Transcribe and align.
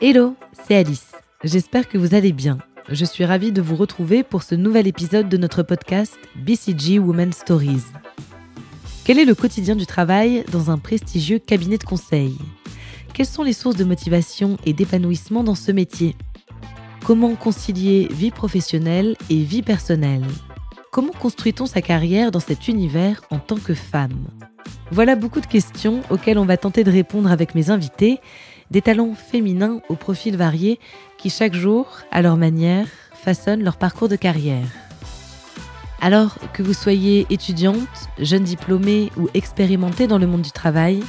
Hello, 0.00 0.36
c'est 0.52 0.76
Alice. 0.76 1.10
J'espère 1.42 1.88
que 1.88 1.98
vous 1.98 2.14
allez 2.14 2.32
bien. 2.32 2.58
Je 2.88 3.04
suis 3.04 3.24
ravie 3.24 3.50
de 3.50 3.60
vous 3.60 3.74
retrouver 3.74 4.22
pour 4.22 4.44
ce 4.44 4.54
nouvel 4.54 4.86
épisode 4.86 5.28
de 5.28 5.36
notre 5.36 5.64
podcast 5.64 6.16
BCG 6.36 7.00
Women 7.00 7.32
Stories. 7.32 7.82
Quel 9.04 9.18
est 9.18 9.24
le 9.24 9.34
quotidien 9.34 9.74
du 9.74 9.86
travail 9.86 10.44
dans 10.52 10.70
un 10.70 10.78
prestigieux 10.78 11.40
cabinet 11.40 11.78
de 11.78 11.84
conseil? 11.84 12.38
Quelles 13.12 13.26
sont 13.26 13.42
les 13.42 13.52
sources 13.52 13.74
de 13.74 13.82
motivation 13.82 14.56
et 14.64 14.72
d'épanouissement 14.72 15.42
dans 15.42 15.56
ce 15.56 15.72
métier? 15.72 16.14
Comment 17.04 17.34
concilier 17.34 18.06
vie 18.12 18.30
professionnelle 18.30 19.16
et 19.30 19.42
vie 19.42 19.62
personnelle? 19.62 20.26
Comment 20.92 21.10
construit-on 21.10 21.66
sa 21.66 21.82
carrière 21.82 22.30
dans 22.30 22.38
cet 22.38 22.68
univers 22.68 23.22
en 23.30 23.40
tant 23.40 23.58
que 23.58 23.74
femme? 23.74 24.28
Voilà 24.92 25.16
beaucoup 25.16 25.40
de 25.40 25.46
questions 25.46 26.02
auxquelles 26.08 26.38
on 26.38 26.46
va 26.46 26.56
tenter 26.56 26.84
de 26.84 26.92
répondre 26.92 27.32
avec 27.32 27.56
mes 27.56 27.70
invités 27.70 28.20
des 28.70 28.82
talents 28.82 29.14
féminins 29.14 29.80
au 29.88 29.94
profil 29.94 30.36
varié 30.36 30.78
qui 31.16 31.30
chaque 31.30 31.54
jour, 31.54 31.86
à 32.10 32.22
leur 32.22 32.36
manière, 32.36 32.86
façonnent 33.12 33.64
leur 33.64 33.76
parcours 33.76 34.08
de 34.08 34.16
carrière. 34.16 34.68
Alors 36.00 36.38
que 36.52 36.62
vous 36.62 36.74
soyez 36.74 37.26
étudiante, 37.30 38.08
jeune 38.18 38.44
diplômée 38.44 39.10
ou 39.16 39.28
expérimentée 39.34 40.06
dans 40.06 40.18
le 40.18 40.26
monde 40.26 40.42
du 40.42 40.52
travail, 40.52 41.02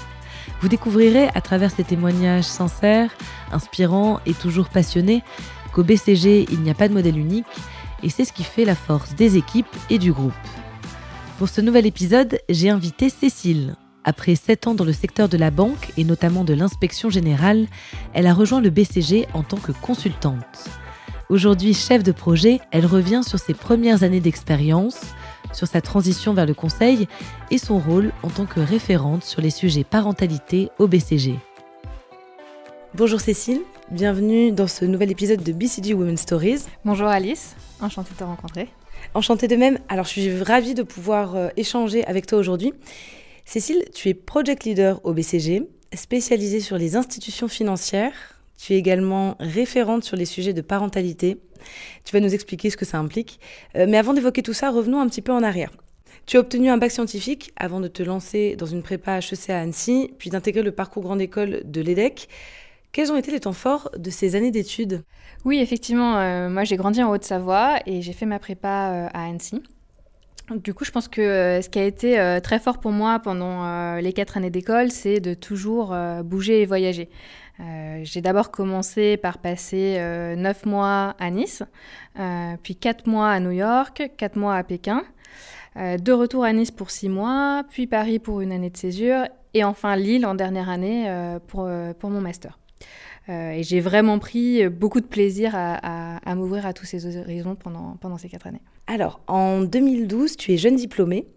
vous 0.62 0.68
découvrirez 0.68 1.30
à 1.36 1.42
travers 1.42 1.72
ces 1.72 1.84
témoignages 1.84 2.46
sincères, 2.46 3.12
inspirants 3.52 4.20
et 4.26 4.34
toujours 4.34 4.70
passionnés 4.70 5.24
qu'au 5.74 5.84
BCG, 5.84 6.48
il 6.52 6.62
n'y 6.62 6.72
a 6.72 6.74
pas 6.74 6.88
de 6.88 6.94
modèle 6.94 7.18
unique 7.18 7.46
et 8.02 8.10
c'est 8.10 8.26
ce 8.26 8.34
qui 8.34 8.44
fait 8.44 8.66
la 8.66 8.76
force 8.76 9.14
des 9.16 9.38
équipes 9.38 9.68
et 9.90 10.00
du 10.00 10.12
groupe. 10.12 10.34
Pour 11.38 11.50
ce 11.50 11.62
nouvel 11.62 11.86
épisode, 11.86 12.40
j'ai 12.50 12.70
invité 12.70 13.10
Cécile, 13.10 13.76
après 14.04 14.36
sept 14.36 14.68
ans 14.68 14.76
dans 14.76 14.84
le 14.84 14.94
secteur 14.94 15.30
de 15.30 15.38
la 15.38 15.52
banque 15.52 15.92
et 15.98 16.04
notamment 16.04 16.44
de 16.44 16.54
l'inspection 16.54 17.10
générale, 17.10 17.68
elle 18.14 18.28
a 18.28 18.34
rejoint 18.34 18.62
le 18.62 18.70
BCG 18.70 19.28
en 19.34 19.44
tant 19.44 19.58
que 19.58 19.72
consultante. 19.72 20.70
Aujourd'hui 21.30 21.74
chef 21.74 22.04
de 22.04 22.12
projet, 22.12 22.60
elle 22.72 22.86
revient 22.86 23.22
sur 23.24 23.38
ses 23.38 23.54
premières 23.54 24.04
années 24.04 24.20
d'expérience, 24.20 25.02
sur 25.54 25.68
sa 25.68 25.82
transition 25.82 26.34
vers 26.34 26.46
le 26.46 26.54
conseil 26.54 27.08
et 27.52 27.58
son 27.58 27.80
rôle 27.80 28.12
en 28.24 28.30
tant 28.30 28.46
que 28.46 28.60
référente 28.60 29.24
sur 29.24 29.42
les 29.42 29.50
sujets 29.50 29.84
parentalité 29.84 30.70
au 30.80 30.88
BCG. 30.88 31.36
Bonjour 32.96 33.22
Cécile, 33.22 33.62
bienvenue 33.92 34.52
dans 34.52 34.68
ce 34.68 34.86
nouvel 34.86 35.12
épisode 35.12 35.44
de 35.44 35.52
BCG 35.52 35.94
Women 35.94 36.18
Stories. 36.18 36.62
Bonjour 36.84 37.08
Alice, 37.08 37.56
enchantée 37.80 38.10
de 38.14 38.18
te 38.18 38.24
rencontrer. 38.24 38.70
Enchantée 39.14 39.48
de 39.48 39.56
même, 39.56 39.78
alors 39.88 40.06
je 40.06 40.10
suis 40.10 40.42
ravie 40.42 40.74
de 40.74 40.84
pouvoir 40.84 41.36
euh, 41.36 41.50
échanger 41.58 42.04
avec 42.06 42.26
toi 42.26 42.40
aujourd'hui. 42.40 42.74
Cécile, 43.50 43.84
tu 43.96 44.10
es 44.10 44.14
project 44.14 44.64
leader 44.64 45.04
au 45.04 45.12
BCG, 45.12 45.64
spécialisée 45.96 46.60
sur 46.60 46.78
les 46.78 46.96
institutions 46.96 47.48
financières. 47.48 48.14
Tu 48.60 48.74
es 48.74 48.78
également 48.78 49.38
référente 49.40 50.04
sur 50.04 50.16
les 50.16 50.26
sujets 50.26 50.54
de 50.54 50.62
parentalité. 50.62 51.40
Tu 52.06 52.14
vas 52.14 52.20
nous 52.20 52.36
expliquer 52.36 52.70
ce 52.70 52.78
que 52.78 52.86
ça 52.86 53.00
implique. 53.00 53.40
Euh, 53.76 53.88
mais 53.90 53.98
avant 53.98 54.14
d'évoquer 54.14 54.44
tout 54.44 54.54
ça, 54.54 54.70
revenons 54.70 55.02
un 55.02 55.08
petit 55.08 55.24
peu 55.24 55.32
en 55.32 55.42
arrière. 55.42 55.72
Tu 56.28 56.38
as 56.38 56.42
obtenu 56.42 56.70
un 56.70 56.78
bac 56.78 56.92
scientifique 56.92 57.52
avant 57.56 57.80
de 57.80 57.88
te 57.88 58.04
lancer 58.04 58.56
dans 58.56 58.68
une 58.68 58.84
prépa 58.84 59.18
HEC 59.18 59.50
à 59.50 59.62
Annecy, 59.62 60.12
puis 60.20 60.30
d'intégrer 60.30 60.62
le 60.62 60.72
parcours 60.72 61.02
grande 61.02 61.20
école 61.20 61.64
de 61.66 61.82
l'EDEC. 61.82 62.30
Quels 62.92 63.12
ont 63.12 63.18
été 63.18 63.32
les 63.32 63.40
temps 63.40 63.54
forts 63.54 63.90
de 63.98 64.12
ces 64.12 64.36
années 64.36 64.52
d'études? 64.52 65.02
Oui, 65.44 65.58
effectivement, 65.58 66.20
euh, 66.20 66.50
moi 66.50 66.66
j'ai 66.66 66.78
grandi 66.78 67.02
en 67.02 67.10
Haute-Savoie 67.10 67.80
et 67.88 68.04
j'ai 68.04 68.14
fait 68.14 68.28
ma 68.28 68.38
prépa 68.38 68.92
euh, 68.92 69.08
à 69.12 69.26
Annecy. 69.26 69.64
Du 70.56 70.74
coup, 70.74 70.84
je 70.84 70.92
pense 70.92 71.08
que 71.08 71.22
euh, 71.22 71.62
ce 71.62 71.70
qui 71.70 71.78
a 71.78 71.84
été 71.84 72.20
euh, 72.20 72.40
très 72.40 72.60
fort 72.60 72.80
pour 72.80 72.92
moi 72.92 73.20
pendant 73.20 73.66
euh, 73.66 74.02
les 74.02 74.14
quatre 74.14 74.36
années 74.36 74.50
d'école, 74.50 74.90
c'est 74.90 75.20
de 75.20 75.36
toujours 75.36 75.96
bouger 76.24 76.62
et 76.62 76.66
voyager. 76.66 77.10
J'ai 78.04 78.22
d'abord 78.22 78.52
commencé 78.52 79.18
par 79.18 79.40
passer 79.40 79.98
neuf 80.38 80.66
mois 80.66 81.14
à 81.20 81.30
Nice, 81.30 81.62
puis 82.64 82.78
quatre 82.78 83.06
mois 83.06 83.30
à 83.32 83.42
New 83.42 83.52
York, 83.52 84.12
quatre 84.16 84.38
mois 84.38 84.56
à 84.56 84.64
Pékin, 84.64 85.04
de 85.76 86.12
retour 86.14 86.46
à 86.46 86.54
Nice 86.54 86.72
pour 86.72 86.90
six 86.90 87.10
mois, 87.10 87.64
puis 87.70 87.86
Paris 87.86 88.20
pour 88.20 88.40
une 88.40 88.54
année 88.54 88.70
de 88.70 88.78
césure, 88.78 89.26
et 89.54 89.66
enfin 89.66 89.98
Lille 89.98 90.26
en 90.26 90.36
dernière 90.36 90.70
année 90.70 91.12
pour, 91.48 91.70
pour 92.00 92.10
mon 92.10 92.22
master. 92.22 92.58
Et 93.28 93.62
j'ai 93.62 93.80
vraiment 93.80 94.18
pris 94.18 94.68
beaucoup 94.70 95.02
de 95.02 95.06
plaisir 95.06 95.52
à, 95.54 96.18
à 96.18 96.36
m'ouvrir 96.36 96.66
à 96.66 96.74
tous 96.74 96.86
ces 96.86 97.18
horizons 97.18 97.56
pendant, 97.56 97.98
pendant 98.02 98.18
ces 98.18 98.30
quatre 98.30 98.48
années. 98.48 98.62
Alors, 98.88 99.20
en 99.28 99.62
2012, 99.62 100.36
tu 100.36 100.52
es 100.54 100.58
jeune 100.58 100.76
diplômée. 100.76 101.28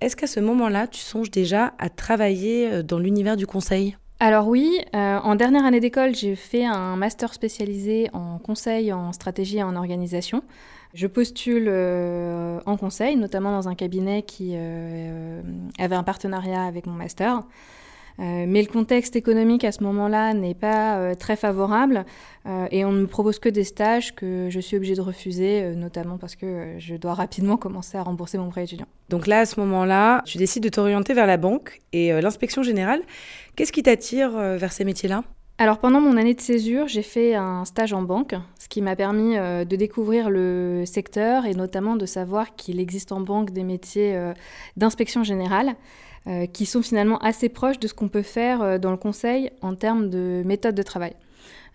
Est-ce 0.00 0.16
qu'à 0.16 0.26
ce, 0.26 0.40
moment-là, 0.40 0.86
tu 0.86 1.00
songes 1.00 1.30
déjà 1.30 1.74
à 1.78 1.88
travailler 1.88 2.72
euh, 2.72 2.82
dans 2.82 2.98
l'univers 2.98 3.36
du 3.36 3.46
conseil? 3.46 3.96
Alors 4.20 4.48
oui, 4.48 4.80
euh, 4.94 5.18
en 5.18 5.34
dernière 5.36 5.64
année 5.64 5.80
d'école, 5.80 6.14
j'ai 6.14 6.34
fait 6.34 6.64
un 6.64 6.96
master 6.96 7.32
spécialisé 7.32 8.08
en 8.12 8.38
conseil, 8.38 8.92
en 8.92 9.12
stratégie 9.12 9.58
et 9.58 9.62
en 9.62 9.76
organisation. 9.76 10.42
Je 10.94 11.06
postule 11.06 11.66
euh, 11.68 12.60
en 12.66 12.76
conseil, 12.76 13.16
notamment 13.16 13.52
dans 13.52 13.68
un 13.68 13.74
cabinet 13.74 14.22
qui 14.22 14.56
avait 14.56 15.94
un 15.94 16.02
partenariat 16.02 16.64
avec 16.64 16.86
mon 16.86 16.94
master. 16.94 17.42
Euh, 18.20 18.46
mais 18.48 18.62
le 18.62 18.68
contexte 18.68 19.14
économique 19.14 19.62
à 19.62 19.70
ce 19.70 19.82
moment-là 19.84 20.34
n'est 20.34 20.54
pas 20.54 20.98
euh, 20.98 21.14
très 21.14 21.36
favorable 21.36 22.04
euh, 22.46 22.66
et 22.72 22.84
on 22.84 22.90
ne 22.90 23.02
me 23.02 23.06
propose 23.06 23.38
que 23.38 23.48
des 23.48 23.62
stages 23.62 24.14
que 24.14 24.48
je 24.50 24.58
suis 24.58 24.76
obligée 24.76 24.96
de 24.96 25.00
refuser, 25.00 25.74
notamment 25.76 26.18
parce 26.18 26.34
que 26.34 26.74
je 26.78 26.96
dois 26.96 27.14
rapidement 27.14 27.56
commencer 27.56 27.96
à 27.96 28.02
rembourser 28.02 28.38
mon 28.38 28.48
prêt 28.48 28.64
étudiant. 28.64 28.86
Donc 29.08 29.26
là, 29.26 29.40
à 29.40 29.46
ce 29.46 29.60
moment-là, 29.60 30.22
tu 30.26 30.38
décides 30.38 30.64
de 30.64 30.68
t'orienter 30.68 31.14
vers 31.14 31.26
la 31.26 31.36
banque 31.36 31.80
et 31.92 32.20
l'inspection 32.20 32.62
générale. 32.62 33.02
Qu'est-ce 33.56 33.72
qui 33.72 33.82
t'attire 33.82 34.30
vers 34.30 34.72
ces 34.72 34.84
métiers-là? 34.84 35.24
Alors 35.58 35.78
pendant 35.78 36.00
mon 36.00 36.16
année 36.16 36.34
de 36.34 36.40
césure, 36.40 36.86
j'ai 36.86 37.02
fait 37.02 37.34
un 37.34 37.64
stage 37.64 37.92
en 37.92 38.02
banque, 38.02 38.34
ce 38.58 38.68
qui 38.68 38.80
m'a 38.80 38.96
permis 38.96 39.36
de 39.36 39.76
découvrir 39.76 40.30
le 40.30 40.84
secteur 40.86 41.46
et 41.46 41.54
notamment 41.54 41.96
de 41.96 42.06
savoir 42.06 42.54
qu'il 42.54 42.80
existe 42.80 43.12
en 43.12 43.20
banque 43.20 43.50
des 43.50 43.64
métiers 43.64 44.18
d'inspection 44.76 45.24
générale. 45.24 45.74
Euh, 46.28 46.44
qui 46.44 46.66
sont 46.66 46.82
finalement 46.82 47.16
assez 47.18 47.48
proches 47.48 47.78
de 47.78 47.88
ce 47.88 47.94
qu'on 47.94 48.08
peut 48.08 48.22
faire 48.22 48.60
euh, 48.60 48.76
dans 48.76 48.90
le 48.90 48.98
conseil 48.98 49.50
en 49.62 49.74
termes 49.74 50.10
de 50.10 50.42
méthode 50.44 50.74
de 50.74 50.82
travail. 50.82 51.14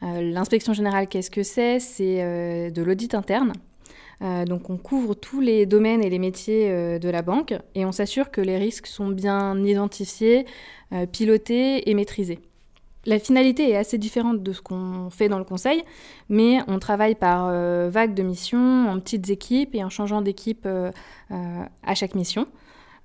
Euh, 0.03 0.21
l'inspection 0.21 0.73
générale, 0.73 1.07
qu'est-ce 1.07 1.31
que 1.31 1.41
c'est? 1.41 1.79
C'est 1.79 2.69
de 2.71 2.83
l'audit 2.83 3.15
interne. 3.15 3.53
donc 4.21 4.69
on 4.69 4.77
couvre 4.77 5.15
tous 5.15 5.41
les 5.41 5.65
domaines 5.65 6.03
et 6.03 6.09
les 6.09 6.19
métiers 6.19 6.99
de 6.99 7.09
la 7.09 7.21
banque 7.21 7.55
et 7.73 7.83
on 7.83 7.91
s'assure 7.91 8.29
que 8.31 8.41
les 8.41 8.57
risques 8.57 8.87
sont 8.87 9.07
bien 9.07 9.57
identifiés, 9.63 10.45
pilotés 11.11 11.89
et 11.89 11.93
maîtrisés. 11.93 12.39
La 13.05 13.19
finalité 13.19 13.71
est 13.71 13.75
assez 13.75 13.97
différente 13.97 14.43
de 14.43 14.53
ce 14.53 14.61
qu'on 14.61 15.09
fait 15.09 15.29
dans 15.29 15.39
le 15.39 15.43
conseil, 15.43 15.83
mais 16.29 16.59
on 16.67 16.79
travaille 16.79 17.15
par 17.15 17.49
vagues 17.89 18.13
de 18.13 18.23
missions, 18.23 18.87
en 18.89 18.99
petites 18.99 19.29
équipes 19.29 19.75
et 19.75 19.83
en 19.83 19.89
changeant 19.89 20.21
d'équipe 20.21 20.67
à 21.29 21.95
chaque 21.95 22.15
mission 22.15 22.47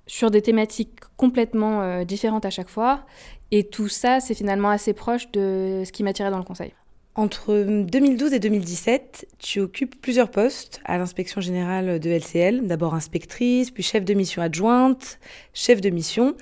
sur 0.09 0.31
des 0.31 0.41
thématiques 0.41 0.99
complètement 1.17 1.81
euh, 1.81 2.03
différentes 2.03 2.45
à 2.45 2.49
chaque 2.49 2.67
fois. 2.67 3.05
Et 3.51 3.63
tout 3.63 3.87
ça, 3.87 4.19
c'est 4.19 4.33
finalement 4.33 4.69
assez 4.69 4.93
proche 4.93 5.31
de 5.31 5.83
ce 5.85 5.91
qui 5.91 6.03
m'attirait 6.03 6.31
dans 6.31 6.39
le 6.39 6.43
conseil. 6.43 6.73
Entre 7.15 7.65
2012 7.83 8.33
et 8.33 8.39
2017, 8.39 9.27
tu 9.39 9.59
occupes 9.59 9.99
plusieurs 10.01 10.31
postes 10.31 10.81
à 10.85 10.97
l'inspection 10.97 11.41
générale 11.41 11.99
de 11.99 12.09
LCL. 12.09 12.65
D'abord 12.65 12.95
inspectrice, 12.95 13.71
puis 13.71 13.83
chef 13.83 14.03
de 14.03 14.13
mission 14.13 14.41
adjointe, 14.41 15.19
chef 15.53 15.81
de 15.81 15.89
mission. 15.89 16.35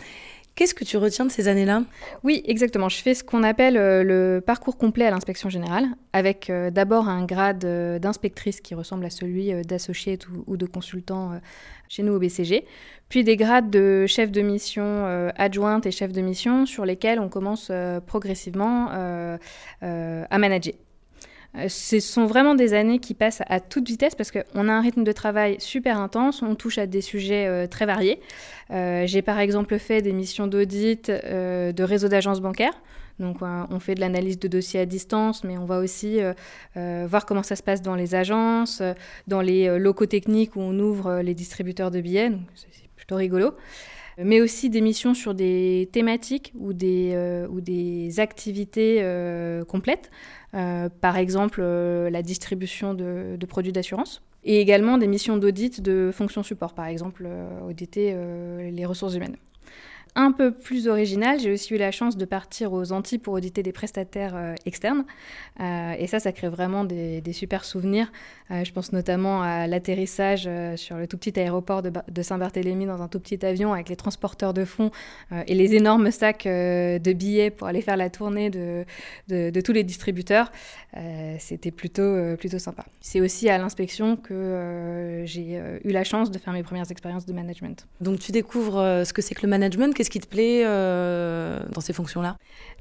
Qu'est-ce 0.58 0.74
que 0.74 0.84
tu 0.84 0.98
retiens 0.98 1.24
de 1.24 1.32
ces 1.32 1.48
années-là? 1.48 1.84
Oui, 2.24 2.42
exactement. 2.46 2.90
Je 2.90 2.98
fais 2.98 3.14
ce 3.14 3.24
qu'on 3.24 3.44
appelle 3.44 3.78
euh, 3.78 4.04
le 4.04 4.42
parcours 4.42 4.78
complet 4.78 5.06
à 5.06 5.12
l'inspection 5.12 5.50
générale, 5.50 5.86
avec 6.12 6.50
euh, 6.50 6.72
d'abord 6.72 7.08
un 7.08 7.24
grade 7.24 7.60
d'inspectrice 8.02 8.60
qui 8.60 8.76
ressemble 8.76 9.06
à 9.06 9.10
celui 9.10 9.54
d'associé 9.64 10.20
ou, 10.48 10.58
de 10.58 10.66
consultant 10.66 11.40
chez 11.88 12.04
nous 12.04 12.14
au 12.14 12.20
BCG, 12.20 12.66
puis 13.10 13.24
des 13.24 13.38
grades 13.38 13.70
de 13.70 14.06
chef 14.06 14.32
de 14.32 14.42
mission 14.42 14.84
euh, 14.84 15.30
adjointe 15.36 15.86
et 15.86 15.92
chef 15.92 16.12
de 16.12 16.22
mission 16.22 16.66
sur 16.66 16.86
lesquels 16.86 17.20
on 17.20 17.30
commence 17.30 17.70
euh, 17.72 18.02
progressivement 18.02 18.90
euh, 18.92 19.38
à 19.82 20.38
manager. 20.38 20.74
Ce 21.68 22.00
sont 22.00 22.26
vraiment 22.26 22.56
des 22.56 22.74
années 22.74 23.00
qui 23.00 23.14
passent 23.14 23.42
à 23.48 23.60
toute 23.60 23.88
vitesse 23.88 24.16
parce 24.16 24.32
qu'on 24.32 24.68
a 24.68 24.72
un 24.72 24.82
rythme 24.82 25.04
de 25.04 25.12
travail 25.12 25.56
super 25.60 26.00
intense, 26.00 26.42
on 26.44 26.56
touche 26.56 26.78
à 26.78 26.86
des 26.86 27.02
sujets 27.02 27.68
très 27.68 27.86
variés. 27.86 28.20
J'ai 28.70 29.22
par 29.24 29.40
exemple 29.40 29.80
fait 29.80 30.02
des 30.02 30.14
missions 30.14 30.46
d'audit 30.46 31.10
de 31.10 31.84
réseau 31.84 32.10
d'agences 32.10 32.42
bancaires. 32.42 32.80
Donc 33.20 33.38
on 33.42 33.80
fait 33.80 33.96
de 33.96 34.00
l'analyse 34.00 34.38
de 34.40 34.48
dossiers 34.48 34.80
à 34.80 34.86
distance, 34.86 35.44
mais 35.44 35.58
on 35.58 35.66
va 35.66 35.80
aussi 35.80 36.22
euh, 36.22 36.34
euh, 36.76 37.08
voir 37.10 37.26
comment 37.26 37.44
ça 37.44 37.56
se 37.56 37.64
passe 37.64 37.82
dans 37.82 37.96
les 37.96 38.14
agences, 38.14 38.82
euh, 38.82 38.94
dans 39.28 39.42
les 39.42 39.80
locaux 39.80 40.06
techniques 40.06 40.56
où 40.56 40.62
on 40.62 40.78
ouvre 40.80 41.22
les 41.22 41.34
distributeurs 41.34 41.90
de 41.90 42.00
billets. 42.00 42.32
C'est 42.56 42.90
plutôt 42.96 43.16
rigolo. 43.16 43.54
Mais 44.20 44.42
aussi 44.42 44.72
des 44.72 44.82
missions 44.82 45.14
sur 45.14 45.36
des 45.36 45.90
thématiques 45.92 46.52
ou 46.58 46.74
des, 46.74 47.16
ou 47.52 47.62
des 47.62 48.20
activités 48.20 49.04
complètes. 49.68 50.10
Par 50.52 51.18
exemple, 51.18 51.62
la 51.62 52.22
distribution 52.22 52.94
de, 52.94 53.38
produits 53.48 53.72
d'assurance 53.72 54.22
et 54.44 54.62
également 54.62 54.98
des 54.98 55.08
missions 55.08 55.38
d'audit 55.38 55.82
de 55.82 56.12
fonctions 56.14 56.44
support, 56.44 56.74
par 56.74 56.86
exemple 56.86 57.28
auditer 57.68 58.16
les 58.72 58.86
ressources 58.86 59.16
humaines. 59.16 59.38
Un 60.18 60.32
peu 60.32 60.52
plus 60.52 60.88
original, 60.88 61.40
j'ai 61.40 61.52
aussi 61.52 61.76
eu 61.76 61.78
la 61.78 61.92
chance 61.92 62.18
de 62.18 62.26
partir 62.26 62.74
aux 62.74 62.92
Antilles 62.92 63.20
pour 63.20 63.36
auditer 63.36 63.62
des 63.62 63.72
prestataires 63.72 64.34
euh, 64.36 64.56
externes. 64.66 65.06
Euh, 65.60 65.94
et 65.98 66.08
ça, 66.08 66.20
ça 66.20 66.32
crée 66.32 66.50
vraiment 66.50 66.84
des, 66.84 67.22
super 67.34 67.64
souvenirs. 67.64 68.12
Euh, 68.50 68.64
je 68.64 68.74
pense 68.74 68.94
notamment 68.94 69.44
à 69.44 69.68
l'atterrissage 69.68 70.50
sur 70.76 70.98
le 70.98 71.06
tout 71.06 71.18
petit 71.18 71.40
aéroport 71.40 71.84
de, 71.84 72.22
Saint-Barthélemy 72.24 72.88
dans 72.88 73.02
un 73.04 73.08
tout 73.08 73.20
petit 73.20 73.46
avion 73.46 73.74
avec 73.74 73.90
les 73.90 73.96
transporteurs 73.96 74.56
de 74.56 74.66
fonds 74.66 74.90
et 75.46 75.54
les 75.54 75.76
énormes 75.76 76.10
sacs 76.10 76.46
de 76.46 77.14
billets 77.14 77.52
pour 77.52 77.68
aller 77.68 77.82
faire 77.82 77.96
la 77.96 78.10
tournée 78.10 78.50
de, 78.50 78.86
de 79.28 79.62
tous 79.62 79.72
les 79.72 79.84
distributeurs. 79.84 80.52
C'était 81.38 81.72
plutôt, 81.72 82.36
plutôt 82.38 82.58
sympa. 82.58 82.86
C'est 83.02 83.22
aussi 83.22 83.50
à 83.50 83.58
l'inspection 83.60 84.16
que 84.16 85.22
j'ai 85.26 85.62
eu 85.84 85.92
la 85.92 86.04
chance 86.04 86.32
de 86.32 86.40
faire 86.40 86.54
mes 86.54 86.64
premières 86.64 86.90
expériences 86.90 87.26
de 87.26 87.34
management. 87.34 87.86
Donc 88.02 88.20
tu 88.20 88.32
découvres 88.32 89.04
ce 89.06 89.14
que 89.14 89.22
c'est 89.22 89.36
que 89.36 89.44
le 89.44 89.50
management 89.50 89.94
Qu'est-ce 90.08 90.20
qui 90.22 90.26
te 90.26 90.34
plaît 90.34 90.62
euh, 90.64 91.60
dans 91.74 91.82
ces 91.82 91.92
fonctions-là? 91.92 92.38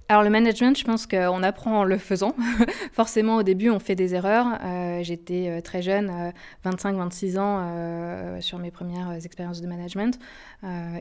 Alors 0.09 0.23
le 0.23 0.31
management, 0.31 0.79
je 0.79 0.85
pense 0.85 1.09
qu'on 1.09 1.43
apprend 1.43 1.81
en 1.81 1.83
le 1.83 1.99
faisant. 1.99 2.37
Forcément, 2.93 3.35
au 3.35 3.43
début, 3.43 3.69
on 3.69 3.81
fait 3.81 3.97
des 3.97 4.15
erreurs. 4.15 4.47
Euh, 4.63 5.03
j'étais 5.03 5.49
euh, 5.49 5.61
très 5.61 5.83
jeune, 5.83 6.33
25-26 6.65 7.37
ans, 7.41 8.41
sur 8.41 8.61
mes 8.61 8.71
premières 8.71 9.13
expériences 9.25 9.61
de 9.61 9.67
management. 9.67 10.21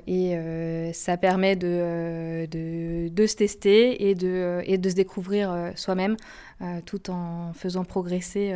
et 0.08 0.92
ça 0.94 1.16
permet 1.18 1.56
de, 1.56 2.48
se 2.50 3.36
tester 3.36 4.10
et 4.10 4.16
de, 4.16 4.64
et 4.66 4.80
de 4.80 4.90
se 4.90 4.96
découvrir 4.96 5.74
soi-même, 5.76 6.18
tout 6.88 7.12
en 7.12 7.54
faisant 7.54 7.84
progresser 7.84 8.52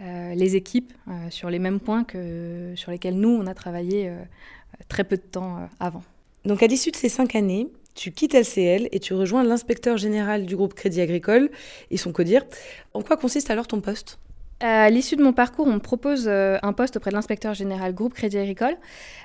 les 0.00 0.56
équipes 0.56 0.94
sur 1.28 1.50
les 1.50 1.58
mêmes 1.58 1.80
points 1.80 2.04
que 2.04 2.72
sur 2.74 2.90
lesquels 2.90 3.20
nous, 3.20 3.28
on 3.28 3.46
a 3.46 3.52
travaillé 3.52 4.10
très 4.88 5.04
peu 5.04 5.18
de 5.18 5.22
temps 5.22 5.68
avant. 5.78 6.02
Donc 6.44 6.62
à 6.62 6.66
l'issue 6.66 6.90
de 6.90 6.96
ces 6.96 7.08
cinq 7.08 7.36
années, 7.36 7.68
tu 7.94 8.10
quittes 8.10 8.34
LCL 8.34 8.88
et 8.90 9.00
tu 9.00 9.14
rejoins 9.14 9.44
l'inspecteur 9.44 9.96
général 9.96 10.46
du 10.46 10.56
groupe 10.56 10.74
Crédit 10.74 11.00
Agricole 11.00 11.50
et 11.90 11.96
son 11.96 12.12
CODIR. 12.12 12.42
En 12.94 13.02
quoi 13.02 13.16
consiste 13.16 13.50
alors 13.50 13.66
ton 13.66 13.80
poste? 13.80 14.18
À 14.64 14.90
l'issue 14.90 15.16
de 15.16 15.24
mon 15.24 15.32
parcours, 15.32 15.66
on 15.66 15.72
me 15.72 15.80
propose 15.80 16.26
euh, 16.28 16.56
un 16.62 16.72
poste 16.72 16.96
auprès 16.96 17.10
de 17.10 17.16
l'inspecteur 17.16 17.52
général 17.52 17.92
groupe 17.94 18.14
Crédit 18.14 18.38
Agricole. 18.38 18.76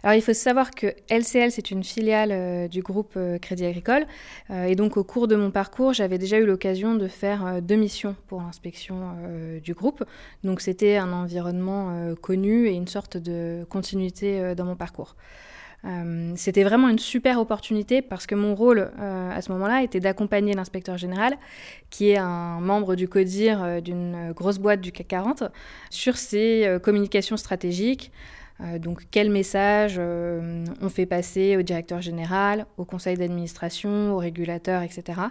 Alors 0.02 0.16
il 0.16 0.22
faut 0.24 0.34
savoir 0.34 0.72
que 0.72 0.88
LCL, 1.10 1.52
c'est 1.52 1.70
une 1.70 1.84
filiale 1.84 2.32
euh, 2.32 2.68
du 2.68 2.82
groupe 2.82 3.14
euh, 3.18 3.38
Crédit 3.38 3.68
Agricole. 3.68 4.08
et 4.50 4.76
donc 4.76 4.98
au 4.98 5.04
cours 5.04 5.28
de 5.28 5.36
mon 5.36 5.52
parcours, 5.52 5.94
j'avais 5.94 6.18
déjà 6.18 6.40
eu 6.40 6.46
l'occasion 6.48 6.96
de 6.96 7.08
faire 7.08 7.62
deux 7.62 7.76
missions 7.76 8.16
pour 8.26 8.42
l'inspection 8.42 9.16
du 9.64 9.76
groupe. 9.76 10.04
Donc 10.44 10.60
c'était 10.60 10.98
un 10.98 11.14
environnement 11.14 12.16
connu 12.20 12.68
et 12.68 12.74
une 12.74 12.88
sorte 12.88 13.18
de 13.18 13.64
continuité 13.70 14.56
dans 14.56 14.66
mon 14.66 14.76
parcours. 14.76 15.16
Euh, 15.86 16.34
c'était 16.36 16.64
vraiment 16.64 16.90
une 16.90 17.00
super 17.00 17.40
opportunité 17.40 18.02
parce 18.02 18.26
que 18.26 18.36
mon 18.36 18.56
rôle 18.56 18.92
euh, 19.00 19.32
à 19.32 19.42
ce 19.42 19.52
moment-là 19.52 19.84
était 19.84 20.00
d'accompagner 20.00 20.54
l'inspecteur 20.54 20.98
général, 20.98 21.38
qui 21.90 22.10
est 22.10 22.18
un 22.18 22.60
membre 22.60 22.96
du 22.96 23.08
CODIR 23.08 23.64
euh, 23.64 23.82
d'une 23.82 24.32
grosse 24.34 24.58
boîte 24.58 24.82
du 24.82 24.92
CAC 24.92 25.08
40, 25.08 25.44
sur 25.90 26.18
ses 26.18 26.78
communications 26.84 27.38
stratégiques. 27.38 28.12
donc 28.80 29.04
quel 29.12 29.30
message 29.30 30.00
on 30.00 30.90
fait 30.90 31.06
passer 31.06 31.58
au 31.58 31.62
directeur 31.62 32.02
général, 32.02 32.66
au 32.78 32.86
conseil 32.86 33.16
d'administration, 33.16 34.14
au 34.14 34.18
régulateur, 34.18 34.82
etc. 34.82 35.22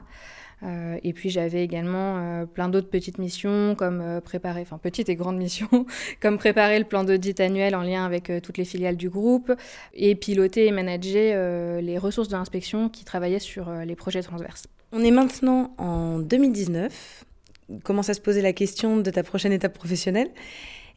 Euh, 0.63 0.99
et 1.05 1.13
puis 1.13 1.29
j'avais 1.29 1.63
également 1.63 2.17
euh, 2.19 2.47
plein 2.47 2.69
d'autres 2.69 2.89
petites 2.89 3.19
missions, 3.19 3.75
comme 3.75 4.01
euh, 4.01 4.21
préparer, 4.21 4.63
enfin 4.63 4.79
petites 4.79 5.09
et 5.09 5.15
grandes 5.15 5.37
missions, 5.37 5.87
comme 6.21 6.39
préparer 6.39 6.79
le 6.79 6.87
plan 6.87 7.05
d'audit 7.05 7.39
annuel 7.41 7.75
en 7.77 7.83
lien 7.83 8.05
avec 8.05 8.33
toutes 8.43 8.59
les 8.59 8.65
filiales 8.65 8.97
du 8.97 9.11
groupe, 9.11 9.53
et 9.93 10.15
piloter 10.15 10.67
et 10.67 10.73
manager 10.73 11.81
les 11.83 11.99
ressources 11.99 12.29
de 12.29 12.37
l'inspection 12.37 12.89
qui 12.89 13.05
travaillaient 13.05 13.39
sur 13.39 13.71
les 13.71 13.97
projets 13.97 14.23
transverses. 14.23 14.67
On 14.93 15.03
est 15.03 15.11
maintenant 15.11 15.75
en 15.79 16.19
2019, 16.19 17.25
commence 17.83 18.09
à 18.09 18.15
se 18.15 18.21
poser 18.21 18.41
la 18.41 18.53
question 18.53 18.97
de 18.97 19.11
ta 19.11 19.23
prochaine 19.23 19.53
étape 19.53 19.75
professionnelle, 19.75 20.31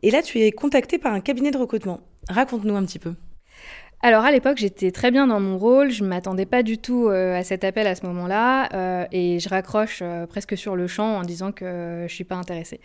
et 0.03 0.11
là 0.11 0.21
tu 0.21 0.39
es 0.39 0.51
contacté 0.51 0.97
par 0.97 1.13
un 1.13 1.19
cabinet 1.19 1.51
de 1.51 1.57
recrutement. 1.57 2.01
Raconte-nous 2.29 2.75
un 2.75 2.85
petit 2.85 2.99
peu. 2.99 3.13
Alors 4.01 4.23
à 4.23 4.31
l'époque, 4.31 4.57
j'étais 4.57 4.91
très 4.91 5.11
bien 5.11 5.27
dans 5.27 5.41
mon 5.41 5.57
rôle, 5.57 5.91
je 5.91 6.05
ne 6.05 6.07
m'attendais 6.07 6.45
pas 6.45 6.63
du 6.63 6.77
tout 6.77 7.09
euh, 7.09 7.35
à 7.37 7.43
cet 7.43 7.65
appel 7.65 7.85
à 7.85 7.95
ce 7.95 8.05
moment-là, 8.05 8.69
euh, 8.73 9.05
et 9.11 9.39
je 9.39 9.49
raccroche 9.49 9.99
euh, 10.01 10.25
presque 10.25 10.57
sur 10.57 10.77
le 10.77 10.87
champ 10.87 11.17
en 11.17 11.23
disant 11.23 11.51
que 11.51 12.05
je 12.07 12.13
suis 12.13 12.23
pas 12.23 12.35
intéressée. 12.35 12.79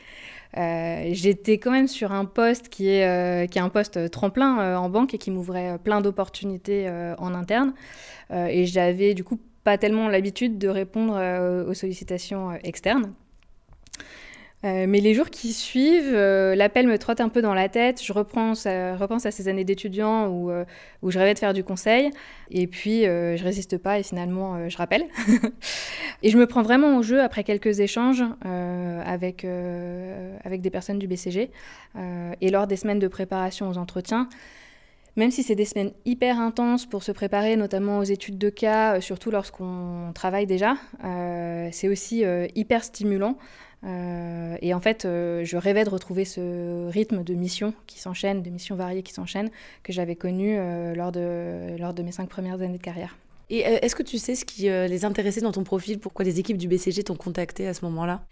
J'étais 0.57 1.59
quand 1.59 1.71
même 1.71 1.87
sur 1.87 2.11
un 2.11 2.25
poste 2.25 2.69
qui 2.69 2.89
est, 2.89 3.51
qui 3.51 3.59
est 3.59 3.63
un 3.63 3.69
poste 3.69 4.11
tremplin 4.11 4.77
en 4.77 4.89
banque 4.89 5.15
et 5.15 5.19
qui 5.19 5.33
m'ouvrait 5.33 5.79
plein 5.83 6.01
d'opportunités 6.01 6.89
en 7.19 7.35
interne, 7.35 7.75
et 8.33 8.65
j'avais 8.65 9.15
du 9.15 9.25
coup 9.25 9.41
pas 9.65 9.79
tellement 9.79 10.09
l'habitude 10.09 10.59
de 10.59 10.69
répondre 10.69 11.67
aux 11.69 11.75
sollicitations 11.75 12.53
externes. 12.63 13.13
Euh, 14.65 14.87
mais 14.89 15.01
les 15.01 15.13
jours 15.13 15.29
qui 15.29 15.53
suivent, 15.53 16.15
euh, 16.15 16.55
l'appel 16.55 16.87
me 16.87 16.97
trotte 16.97 17.21
un 17.21 17.29
peu 17.29 17.43
dans 17.43 17.53
la 17.53 17.69
tête. 17.69 18.03
Je 18.03 18.13
repense 18.13 18.65
à, 18.65 18.97
repense 18.97 19.27
à 19.27 19.31
ces 19.31 19.49
années 19.49 19.65
d'étudiant 19.65 20.29
où, 20.29 20.51
euh, 20.51 20.65
où, 21.03 21.11
je 21.11 21.19
rêvais 21.19 21.35
de 21.35 21.39
faire 21.39 21.53
du 21.53 21.63
conseil. 21.63 22.11
Et 22.51 22.67
puis, 22.67 23.03
je 23.03 23.43
résiste 23.43 23.77
pas 23.77 23.99
et 23.99 24.03
finalement, 24.03 24.69
je 24.69 24.77
rappelle. 24.77 25.05
et 26.23 26.31
je 26.31 26.39
me 26.39 26.47
prends 26.47 26.63
vraiment 26.63 26.97
au 26.97 27.03
jeu 27.03 27.21
après 27.21 27.45
quelques 27.45 27.81
échanges 27.81 28.23
avec, 29.05 29.47
avec 30.45 30.61
des 30.61 30.71
personnes 30.71 30.99
du 30.99 31.09
BCG. 31.09 31.51
et 32.41 32.51
lors 32.51 32.67
des 32.67 32.77
semaines 32.77 32.99
de 32.99 33.09
préparation 33.09 33.69
aux 33.69 33.79
entretiens, 33.79 34.29
même 35.17 35.31
si 35.31 35.43
c'est 35.43 35.55
des 35.55 35.65
semaines 35.65 35.93
hyper 36.05 36.39
intenses 36.39 36.87
pour 36.87 37.03
se 37.03 37.13
préparer, 37.13 37.57
notamment 37.57 37.99
aux 37.99 38.05
études 38.05 38.39
de 38.39 38.51
cas, 38.51 39.01
surtout 39.01 39.31
lorsqu'on 39.31 40.13
travaille 40.15 40.47
déjà, 40.47 40.77
c'est 41.73 41.89
aussi 41.89 42.25
hyper 42.55 42.85
stimulant. 42.85 43.37
Euh, 43.85 44.57
et 44.63 44.73
en 44.73 44.81
fait, 44.81 45.05
euh, 45.05 45.45
je 45.45 45.57
rêvais 45.57 45.85
de 45.85 45.91
retrouver 45.91 46.25
ce 46.25 46.89
rythme 46.89 47.23
de 47.23 47.35
missions 47.35 47.75
qui 47.87 47.99
s'enchaînent, 47.99 48.43
de 48.43 48.51
missions 48.51 48.77
variées 48.77 49.03
qui 49.03 49.13
s'enchaînent, 49.13 49.51
que 49.83 49.93
j'avais 49.93 50.17
connu 50.17 50.57
euh, 50.57 50.95
lors, 50.95 51.13
de, 51.13 51.77
lors 51.79 51.93
de 51.93 52.03
mes 52.03 52.13
cinq 52.13 52.29
premières 52.29 52.61
années 52.63 52.79
de 52.79 52.83
carrière. 52.83 53.17
Et 53.51 53.59
est-ce 53.59 53.95
que 53.95 54.03
tu 54.03 54.17
sais 54.17 54.35
ce 54.35 54.47
qui 54.47 54.63
les 54.63 55.05
intéressait 55.05 55.43
dans 55.43 55.53
ton 55.53 55.65
profil? 55.65 55.99
Pourquoi 55.99 56.25
les 56.25 56.41
équipes 56.41 56.57
du 56.57 56.67
BCG 56.67 57.05
t'ont 57.05 57.15
contacté 57.15 57.67
à 57.67 57.75
ce 57.75 57.85
moment-là? 57.85 58.25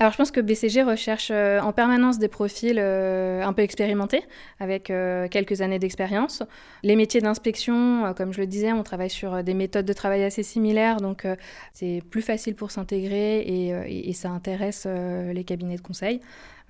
Alors 0.00 0.12
je 0.12 0.16
pense 0.16 0.30
que 0.30 0.40
BCG 0.40 0.84
recherche 0.84 1.30
euh, 1.32 1.60
en 1.60 1.72
permanence 1.72 2.20
des 2.20 2.28
profils 2.28 2.78
euh, 2.78 3.42
un 3.42 3.52
peu 3.52 3.62
expérimentés, 3.62 4.22
avec 4.60 4.90
euh, 4.90 5.26
quelques 5.26 5.60
années 5.60 5.80
d'expérience. 5.80 6.44
Les 6.84 6.94
métiers 6.94 7.20
d'inspection, 7.20 8.14
comme 8.16 8.32
je 8.32 8.40
le 8.40 8.46
disais, 8.46 8.72
on 8.72 8.84
travaille 8.84 9.10
sur 9.10 9.42
des 9.42 9.54
méthodes 9.54 9.86
de 9.86 9.92
travail 9.92 10.22
assez 10.22 10.44
similaires, 10.44 11.00
donc 11.00 11.26
c'est 11.72 12.00
plus 12.10 12.22
facile 12.22 12.54
pour 12.54 12.70
s'intégrer 12.70 13.40
et, 13.40 14.12
ça 14.12 14.30
intéresse 14.30 14.86
les 14.86 15.44
cabinets 15.44 15.76
de 15.76 15.80
conseil. 15.80 16.20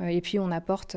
Et 0.01 0.21
puis 0.21 0.39
on 0.39 0.51
apporte, 0.51 0.97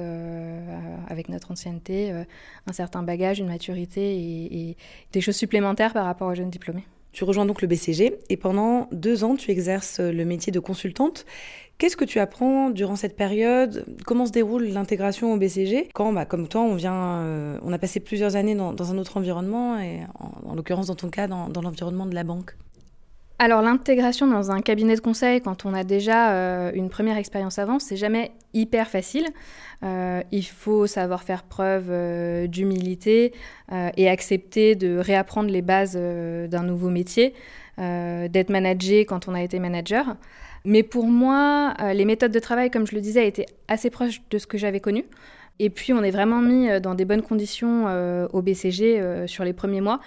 avec 1.10 1.30
notre 1.30 1.52
ancienneté, 1.52 2.12
un 2.12 2.74
certain 2.74 3.04
bagage, 3.04 3.40
une 3.40 3.48
maturité 3.48 4.16
et, 4.16 4.70
et 4.70 4.78
des 5.12 5.22
choses 5.22 5.36
supplémentaires 5.36 5.94
par 5.94 6.06
rapport 6.06 6.28
aux 6.28 6.36
jeunes 6.36 6.50
diplômés. 6.50 6.86
Tu 7.12 7.24
rejoins 7.24 7.46
donc 7.46 7.62
le 7.62 7.68
BCG 7.68 8.20
et 8.30 8.38
pendant 8.38 8.88
deux 8.92 9.24
ans, 9.24 9.36
tu 9.36 9.52
exerces 9.52 10.00
le 10.00 10.24
métier 10.26 10.52
de 10.52 10.60
consultante. 10.60 11.26
Qu'est-ce 11.82 11.98
que 11.98 12.06
tu 12.06 12.20
apprends 12.20 12.70
durant 12.70 12.96
cette 12.96 13.16
période? 13.16 13.86
Comment 14.06 14.28
se 14.28 14.32
déroule 14.32 14.66
l'intégration 14.66 15.34
au 15.34 15.38
BCG 15.38 15.90
Quand, 15.96 16.14
bah, 16.14 16.26
comme 16.26 16.48
toi, 16.48 16.62
on 16.62 16.76
vient, 16.76 16.94
euh, 16.94 17.58
on 17.64 17.74
a 17.74 17.80
passé 17.80 18.00
plusieurs 18.00 18.36
années 18.36 18.54
dans, 18.54 18.92
un 18.92 18.98
autre 19.00 19.18
environnement 19.18 19.80
et 19.80 20.02
en, 20.46 20.54
l'occurrence 20.54 20.88
dans 20.88 20.96
ton 20.96 21.10
cas 21.10 21.28
dans, 21.28 21.50
l'environnement 21.60 22.06
de 22.06 22.14
la 22.14 22.24
banque. 22.24 22.56
Alors 23.44 23.64
l'intégration 23.64 24.28
dans 24.28 24.52
un 24.52 24.62
cabinet 24.62 24.96
de 24.96 25.02
conseil, 25.02 25.42
quand 25.42 25.66
on 25.66 25.74
a 25.74 25.84
déjà 25.84 26.34
euh, 26.34 26.72
une 26.76 26.92
première 26.92 27.18
expérience 27.18 27.58
avant, 27.58 27.80
c'est 27.80 27.96
jamais 27.96 28.34
hyper 28.54 28.88
facile. 28.88 29.26
Euh, 29.82 30.22
il 30.32 30.46
faut 30.46 30.86
savoir 30.86 31.24
faire 31.24 31.42
preuve 31.42 31.92
d'humilité 32.48 33.34
et 33.98 34.08
accepter 34.08 34.76
de 34.76 34.96
réapprendre 34.96 35.50
les 35.50 35.64
bases 35.64 35.96
d'un 35.96 36.62
nouveau 36.62 36.90
métier, 36.90 37.34
d'être 37.80 38.52
managé 38.52 39.06
quand 39.06 39.28
on 39.28 39.34
a 39.34 39.42
été 39.42 39.58
manager. 39.58 40.18
Mais 40.64 40.84
pour 40.84 41.08
moi, 41.08 41.74
euh, 41.82 41.94
les 41.94 42.06
méthodes 42.06 42.32
de 42.32 42.40
travail, 42.40 42.70
comme 42.70 42.86
je 42.86 42.94
le 42.94 43.02
disais, 43.02 43.28
étaient 43.28 43.48
assez 43.68 43.90
proches 43.90 44.22
de 44.30 44.38
ce 44.38 44.46
que 44.46 44.58
j'avais 44.58 44.80
connu. 44.80 45.06
Et 45.60 45.70
puis, 45.70 45.94
on 45.94 46.02
est 46.02 46.12
vraiment 46.12 46.42
mis 46.42 46.70
euh, 46.70 46.80
dans 46.80 46.96
des 46.96 47.06
bonnes 47.06 47.22
conditions 47.22 47.86
euh, 47.88 48.28
au 48.34 48.42
BCG 48.42 49.28
sur 49.28 49.44
les 49.44 49.54
premiers 49.54 49.82
mois 49.82 50.00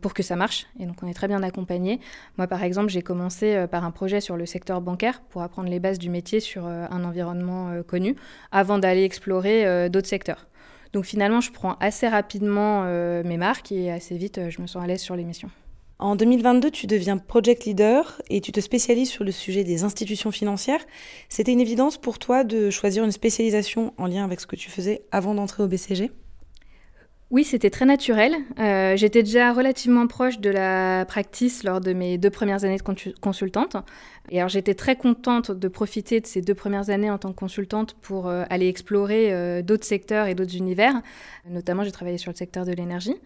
pour 0.00 0.14
que 0.14 0.22
ça 0.22 0.36
marche. 0.36 0.66
Et 0.80 0.86
donc, 0.86 0.96
on 1.02 1.06
est 1.06 1.14
très 1.14 1.28
bien 1.28 1.42
accompagné. 1.42 2.00
Moi, 2.36 2.46
par 2.46 2.62
exemple, 2.62 2.90
j'ai 2.90 3.02
commencé 3.02 3.66
par 3.70 3.84
un 3.84 3.90
projet 3.90 4.20
sur 4.20 4.36
le 4.36 4.46
secteur 4.46 4.80
bancaire 4.80 5.20
pour 5.30 5.42
apprendre 5.42 5.68
les 5.68 5.80
bases 5.80 5.98
du 5.98 6.10
métier 6.10 6.40
sur 6.40 6.66
un 6.66 7.04
environnement 7.04 7.82
connu 7.86 8.16
avant 8.50 8.78
d'aller 8.78 9.04
explorer 9.04 9.88
d'autres 9.88 10.08
secteurs. 10.08 10.46
Donc, 10.92 11.04
finalement, 11.04 11.40
je 11.40 11.52
prends 11.52 11.74
assez 11.80 12.08
rapidement 12.08 12.84
mes 12.84 13.36
marques 13.36 13.72
et 13.72 13.92
assez 13.92 14.16
vite, 14.16 14.50
je 14.50 14.60
me 14.60 14.66
sens 14.66 14.82
à 14.82 14.86
l'aise 14.86 15.00
sur 15.00 15.16
les 15.16 15.24
missions. 15.24 15.50
En 16.00 16.16
2022, 16.16 16.70
tu 16.70 16.86
deviens 16.86 17.18
project 17.18 17.64
leader 17.64 18.20
et 18.28 18.40
tu 18.40 18.50
te 18.50 18.60
spécialises 18.60 19.10
sur 19.10 19.22
le 19.22 19.30
sujet 19.30 19.62
des 19.62 19.84
institutions 19.84 20.32
financières. 20.32 20.84
C'était 21.28 21.52
une 21.52 21.60
évidence 21.60 21.98
pour 21.98 22.18
toi 22.18 22.42
de 22.42 22.68
choisir 22.70 23.04
une 23.04 23.12
spécialisation 23.12 23.94
en 23.96 24.06
lien 24.06 24.24
avec 24.24 24.40
ce 24.40 24.46
que 24.46 24.56
tu 24.56 24.70
faisais 24.70 25.02
avant 25.12 25.34
d'entrer 25.34 25.62
au 25.62 25.68
BCG 25.68 26.10
oui, 27.30 27.42
c'était 27.42 27.70
très 27.70 27.84
naturel. 27.84 28.32
Euh, 28.60 28.96
j'étais 28.96 29.24
déjà 29.24 29.52
relativement 29.52 30.06
proche 30.06 30.38
de 30.38 30.50
la 30.50 31.04
practice 31.04 31.64
lors 31.64 31.80
de 31.80 31.92
mes 31.92 32.16
deux 32.16 32.30
premières 32.30 32.64
années 32.64 32.76
de 32.76 33.14
consultante. 33.20 33.76
Et 34.30 34.38
alors 34.38 34.48
j'étais 34.48 34.74
très 34.74 34.94
contente 34.94 35.50
de 35.50 35.66
profiter 35.66 36.20
de 36.20 36.26
ces 36.26 36.42
deux 36.42 36.54
premières 36.54 36.90
années 36.90 37.10
en 37.10 37.18
tant 37.18 37.32
que 37.32 37.36
consultante 37.36 37.94
pour 37.94 38.28
euh, 38.28 38.44
aller 38.50 38.68
explorer 38.68 39.32
euh, 39.32 39.62
d'autres 39.62 39.84
secteurs 39.84 40.28
et 40.28 40.36
d'autres 40.36 40.54
univers. 40.56 41.02
Notamment, 41.48 41.82
j'ai 41.82 41.90
travaillé 41.90 42.18
sur 42.18 42.30
le 42.30 42.36
secteur 42.36 42.66
de 42.66 42.72
l'énergie. 42.72 43.16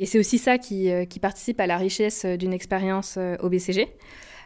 Et 0.00 0.06
c'est 0.06 0.18
aussi 0.18 0.38
ça 0.38 0.58
qui, 0.58 0.90
qui, 1.08 1.18
participe 1.18 1.60
à 1.60 1.66
la 1.66 1.76
richesse 1.76 2.24
d'une 2.24 2.52
expérience 2.52 3.18
au 3.40 3.48
BCG. 3.48 3.88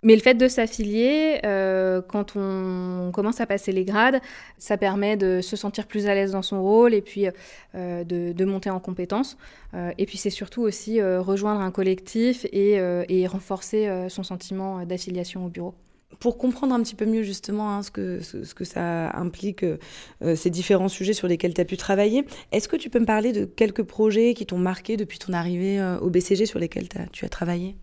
Mais 0.05 0.17
le 0.17 0.21
fait 0.21 0.35
de 0.35 0.49
s'affilier, 0.49 1.39
euh, 1.45 2.03
quand 2.03 2.35
on, 2.35 3.11
commence 3.13 3.41
à 3.41 3.47
passer 3.47 3.71
les 3.71 3.85
grades, 3.85 4.21
ça 4.59 4.77
permet 4.77 5.17
de 5.17 5.41
se 5.41 5.55
sentir 5.55 5.87
plus 5.87 6.09
à 6.09 6.15
l'aise 6.15 6.33
dans 6.33 6.43
son 6.43 6.61
rôle 6.61 6.93
et 6.93 7.03
puis 7.03 7.29
euh, 7.77 8.03
de, 8.03 8.45
monter 8.45 8.71
en 8.71 8.81
compétences. 8.81 9.37
Euh, 9.75 9.93
et 9.99 10.07
puis 10.07 10.19
c'est 10.19 10.31
surtout 10.31 10.63
aussi 10.63 11.01
rejoindre 11.01 11.61
un 11.61 11.71
collectif 11.71 12.47
et, 12.53 13.27
renforcer 13.29 14.09
son 14.09 14.25
sentiment 14.25 14.85
d'affiliation 14.85 15.47
au 15.47 15.49
bureau 15.49 15.75
pour 16.19 16.39
comprendre 16.39 16.75
un 16.75 16.83
petit 16.83 16.95
peu 16.95 17.07
mieux 17.07 17.23
justement 17.23 17.77
hein, 17.77 17.83
ce, 17.83 17.91
que, 17.91 18.21
ce, 18.21 18.55
que 18.55 18.65
ça 18.65 19.11
implique, 19.17 19.65
ces 20.35 20.51
différents 20.51 20.89
sujets 20.89 21.13
sur 21.13 21.29
lesquels 21.29 21.55
tu 21.55 21.61
as 21.61 21.65
pu 21.65 21.77
travailler, 21.77 22.25
est-ce 22.53 22.69
que 22.69 22.77
tu 22.77 22.91
peux 22.91 23.01
me 23.01 23.07
parler 23.07 23.33
de 23.33 23.45
quelques 23.45 23.83
projets 23.83 24.35
qui 24.35 24.47
t'ont 24.47 24.59
marqué 24.59 24.97
depuis 24.97 25.19
ton 25.19 25.33
arrivée 25.33 25.83
au 26.01 26.11
BCG 26.11 26.47
sur 26.47 26.59
lesquels 26.59 26.89
tu 27.13 27.25
as 27.25 27.29
travaillé? 27.29 27.77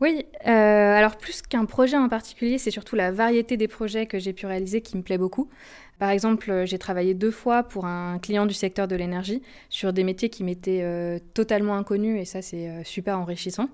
Oui, 0.00 0.24
euh, 0.46 0.50
alors 0.96 1.16
plus 1.18 1.42
qu'un 1.42 1.66
projet 1.66 1.98
en 1.98 2.08
particulier, 2.08 2.56
c'est 2.56 2.70
surtout 2.70 2.96
la 2.96 3.12
variété 3.12 3.58
des 3.58 3.68
projets 3.68 4.06
que 4.06 4.18
j'ai 4.18 4.32
pu 4.32 4.46
réaliser 4.46 4.80
qui 4.80 4.96
me 4.96 5.02
plaît 5.02 5.18
beaucoup. 5.18 5.50
Par 5.98 6.08
exemple, 6.08 6.50
euh, 6.50 6.64
j'ai 6.64 6.78
travaillé 6.78 7.12
deux 7.12 7.30
fois 7.30 7.62
pour 7.64 7.84
un 7.84 8.18
client 8.18 8.46
du 8.46 8.54
secteur 8.54 8.88
de 8.88 8.96
l'énergie 8.96 9.42
sur 9.68 9.92
des 9.92 10.02
métiers 10.02 10.30
qui 10.30 10.42
m'étaient 10.42 10.80
euh, 10.82 11.18
totalement 11.34 11.76
inconnus 11.76 12.18
et 12.18 12.24
ça 12.24 12.40
c'est 12.40 12.82
super 12.82 13.18
enrichissant. 13.18 13.68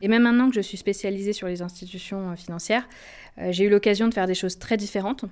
Et 0.00 0.06
même 0.06 0.22
maintenant 0.22 0.48
que 0.48 0.54
je 0.54 0.60
suis 0.60 0.76
spécialisée 0.76 1.32
sur 1.32 1.48
les 1.48 1.60
institutions 1.60 2.36
financières, 2.36 2.88
j'ai 3.50 3.64
eu 3.64 3.70
l'occasion 3.70 4.06
de 4.06 4.14
faire 4.14 4.26
des 4.26 4.34
choses 4.34 4.58
très 4.58 4.76
différentes. 4.76 5.24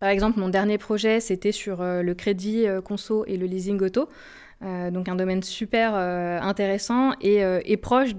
Par 0.00 0.08
exemple, 0.08 0.40
mon 0.40 0.48
dernier 0.48 0.78
projet, 0.78 1.20
c'était 1.20 1.52
sur 1.52 1.82
le 1.82 2.14
crédit 2.14 2.64
conso 2.84 3.24
et 3.26 3.36
le 3.36 3.46
leasing 3.46 3.80
auto. 3.82 4.08
Euh, 4.62 4.90
donc 4.90 5.08
un 5.08 5.16
domaine 5.16 5.42
super 5.42 5.92
euh, 5.94 6.40
intéressant 6.40 7.12
euh, 7.24 7.60
et, 7.64 7.76
proche 7.76 8.12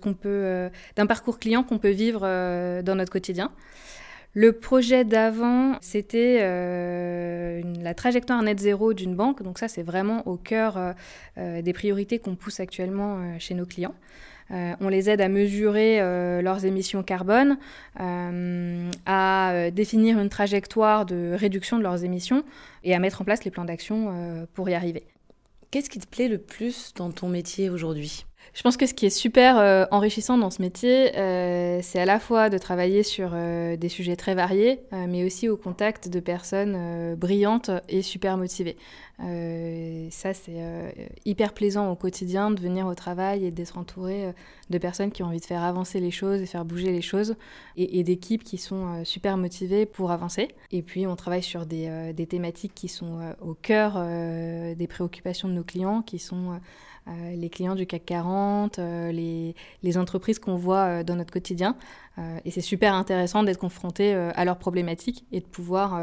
qu'on 0.00 0.14
peut 0.14 0.70
d'un 0.96 1.06
parcours 1.06 1.38
client 1.38 1.62
qu'on 1.62 1.78
peut 1.78 1.90
vivre 1.90 2.20
dans 2.20 2.94
notre 2.94 3.10
quotidien. 3.10 3.50
Le 4.34 4.52
projet 4.52 5.04
d'avant, 5.04 5.78
c'était 5.80 6.38
la 6.38 7.94
trajectoire 7.94 8.42
net 8.42 8.58
zéro 8.58 8.92
d'une 8.92 9.16
banque. 9.16 9.42
Donc 9.42 9.58
ça, 9.58 9.68
c'est 9.68 9.82
vraiment 9.82 10.26
au 10.28 10.36
cœur 10.36 10.94
des 11.36 11.72
priorités 11.72 12.18
qu'on 12.18 12.36
pousse 12.36 12.60
actuellement 12.60 13.38
chez 13.38 13.54
nos 13.54 13.66
clients. 13.66 13.94
on 14.50 14.88
les 14.88 15.10
aide 15.10 15.20
à 15.22 15.28
mesurer 15.28 15.98
leurs 16.42 16.66
émissions 16.66 17.02
carbone, 17.02 17.58
à 17.96 19.70
définir 19.72 20.20
une 20.20 20.28
trajectoire 20.28 21.06
de 21.06 21.32
réduction 21.34 21.78
de 21.78 21.82
leurs 21.82 22.04
émissions 22.04 22.44
et 22.84 22.94
à 22.94 22.98
mettre 23.00 23.22
en 23.22 23.24
place 23.24 23.44
les 23.44 23.50
plans 23.50 23.64
d'action 23.64 24.46
pour 24.54 24.68
y 24.68 24.74
arriver. 24.74 25.04
Qu'est-ce 25.70 25.90
qui 25.90 26.00
te 26.00 26.06
plaît 26.06 26.28
le 26.28 26.38
plus 26.38 26.94
dans 26.94 27.12
ton 27.12 27.28
métier 27.28 27.68
aujourd'hui? 27.68 28.24
Je 28.54 28.62
pense 28.62 28.76
que 28.76 28.86
ce 28.86 28.94
qui 28.94 29.06
est 29.06 29.10
super 29.10 29.58
euh, 29.58 29.84
enrichissant 29.90 30.38
dans 30.38 30.50
ce 30.50 30.62
métier, 30.62 31.16
euh, 31.16 31.80
c'est 31.82 32.00
à 32.00 32.04
la 32.04 32.18
fois 32.18 32.50
de 32.50 32.58
travailler 32.58 33.02
sur 33.02 33.30
euh, 33.32 33.76
des 33.76 33.88
sujets 33.88 34.16
très 34.16 34.34
variés, 34.34 34.80
mais 34.92 35.24
aussi 35.24 35.48
au 35.48 35.56
contact 35.56 36.08
de 36.08 36.20
personnes 36.20 37.14
brillantes 37.16 37.70
et 37.88 38.02
super 38.02 38.36
motivées. 38.36 38.76
ça, 39.18 40.34
c'est 40.34 41.10
hyper 41.24 41.52
plaisant 41.52 41.90
au 41.90 41.96
quotidien 41.96 42.50
de 42.50 42.60
venir 42.60 42.86
au 42.86 42.94
travail 42.94 43.44
et 43.44 43.50
d'être 43.50 43.78
entouré 43.78 44.32
de 44.70 44.78
personnes 44.78 45.10
qui 45.10 45.22
ont 45.22 45.26
envie 45.26 45.40
de 45.40 45.44
faire 45.44 45.62
avancer 45.62 46.00
les 46.00 46.10
choses 46.10 46.40
et 46.40 46.46
faire 46.46 46.64
bouger 46.64 46.92
les 46.92 47.02
choses, 47.02 47.36
et, 47.76 48.02
d'équipes 48.02 48.44
qui 48.44 48.58
sont 48.58 49.04
super 49.04 49.36
motivées 49.36 49.86
pour 49.86 50.10
avancer. 50.10 50.48
Et 50.70 50.82
puis, 50.82 51.06
on 51.06 51.16
travaille 51.16 51.42
sur 51.42 51.66
des, 51.66 52.12
des 52.14 52.26
thématiques 52.26 52.74
qui 52.74 52.88
sont 52.88 53.18
au 53.40 53.54
cœur 53.54 53.98
des 54.76 54.86
préoccupations 54.88 55.48
de 55.48 55.54
nos 55.54 55.64
clients, 55.64 56.02
qui 56.02 56.18
sont 56.18 56.60
euh, 57.08 57.34
les 57.34 57.48
clients 57.48 57.74
du 57.74 57.86
CAC 57.86 58.04
40, 58.04 58.78
euh, 58.78 59.12
les, 59.12 59.54
les, 59.82 59.98
entreprises 59.98 60.38
qu'on 60.38 60.56
voit 60.56 61.00
euh, 61.00 61.02
dans 61.02 61.16
notre 61.16 61.32
quotidien. 61.32 61.76
et 62.44 62.50
c'est 62.50 62.60
super 62.60 62.94
intéressant 62.94 63.44
d'être 63.44 63.60
confronté 63.60 64.12
à 64.12 64.44
leurs 64.44 64.58
problématiques 64.58 65.24
et 65.30 65.38
de 65.38 65.46
pouvoir 65.46 66.00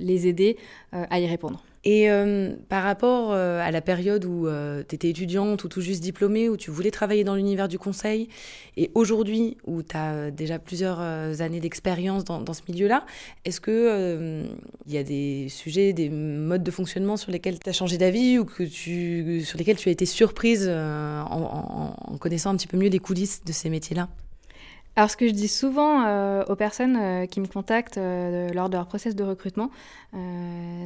les 0.00 0.26
aider 0.26 0.56
à 0.90 1.20
y 1.20 1.26
répondre. 1.28 1.62
Et 1.84 2.10
euh, 2.10 2.54
par 2.68 2.84
rapport 2.84 3.32
euh, 3.32 3.60
à 3.60 3.72
la 3.72 3.80
période 3.80 4.24
où 4.24 4.46
euh, 4.46 4.84
tu 4.88 4.94
étais 4.94 5.08
étudiante 5.08 5.64
ou 5.64 5.68
tout 5.68 5.80
juste 5.80 6.00
diplômée, 6.00 6.48
où 6.48 6.56
tu 6.56 6.70
voulais 6.70 6.92
travailler 6.92 7.24
dans 7.24 7.34
l'univers 7.34 7.66
du 7.66 7.78
conseil, 7.78 8.28
et 8.76 8.92
aujourd'hui 8.94 9.56
où 9.66 9.82
tu 9.82 9.96
as 9.96 10.30
déjà 10.30 10.60
plusieurs 10.60 11.00
années 11.00 11.58
d'expérience 11.58 12.24
dans, 12.24 12.40
dans, 12.40 12.54
ce 12.54 12.62
milieu-là, 12.68 13.04
est-ce 13.44 13.60
qu'il 13.60 14.52
il 14.86 14.92
y 14.92 14.98
a 14.98 15.02
des 15.02 15.48
sujets, 15.48 15.92
des 15.92 16.08
modes 16.08 16.62
de 16.62 16.70
fonctionnement 16.70 17.16
sur 17.16 17.32
lesquels 17.32 17.58
tu 17.58 17.68
as 17.68 17.72
changé 17.72 17.98
d'avis 17.98 18.38
ou 18.38 18.44
que 18.44 18.62
tu, 18.62 19.42
sur 19.44 19.58
lesquels 19.58 19.76
tu 19.76 19.88
as 19.88 19.92
été 19.92 20.06
surprise 20.06 20.68
en, 20.68 21.94
en 21.98 22.18
connaissant 22.18 22.50
un 22.50 22.56
petit 22.56 22.68
peu 22.68 22.76
mieux 22.76 22.90
les 22.90 23.00
coulisses 23.00 23.42
de 23.44 23.52
ces 23.52 23.70
métiers-là? 23.70 24.08
Alors, 24.94 25.10
ce 25.10 25.16
que 25.16 25.26
je 25.26 25.32
dis 25.32 25.48
souvent 25.48 26.04
euh, 26.04 26.44
aux 26.48 26.56
personnes 26.56 26.98
euh, 27.00 27.26
qui 27.26 27.40
me 27.40 27.46
contactent 27.46 27.96
euh, 27.96 28.52
lors 28.52 28.68
de 28.68 28.76
leur 28.76 28.86
process 28.86 29.16
de 29.16 29.24
recrutement, 29.24 29.70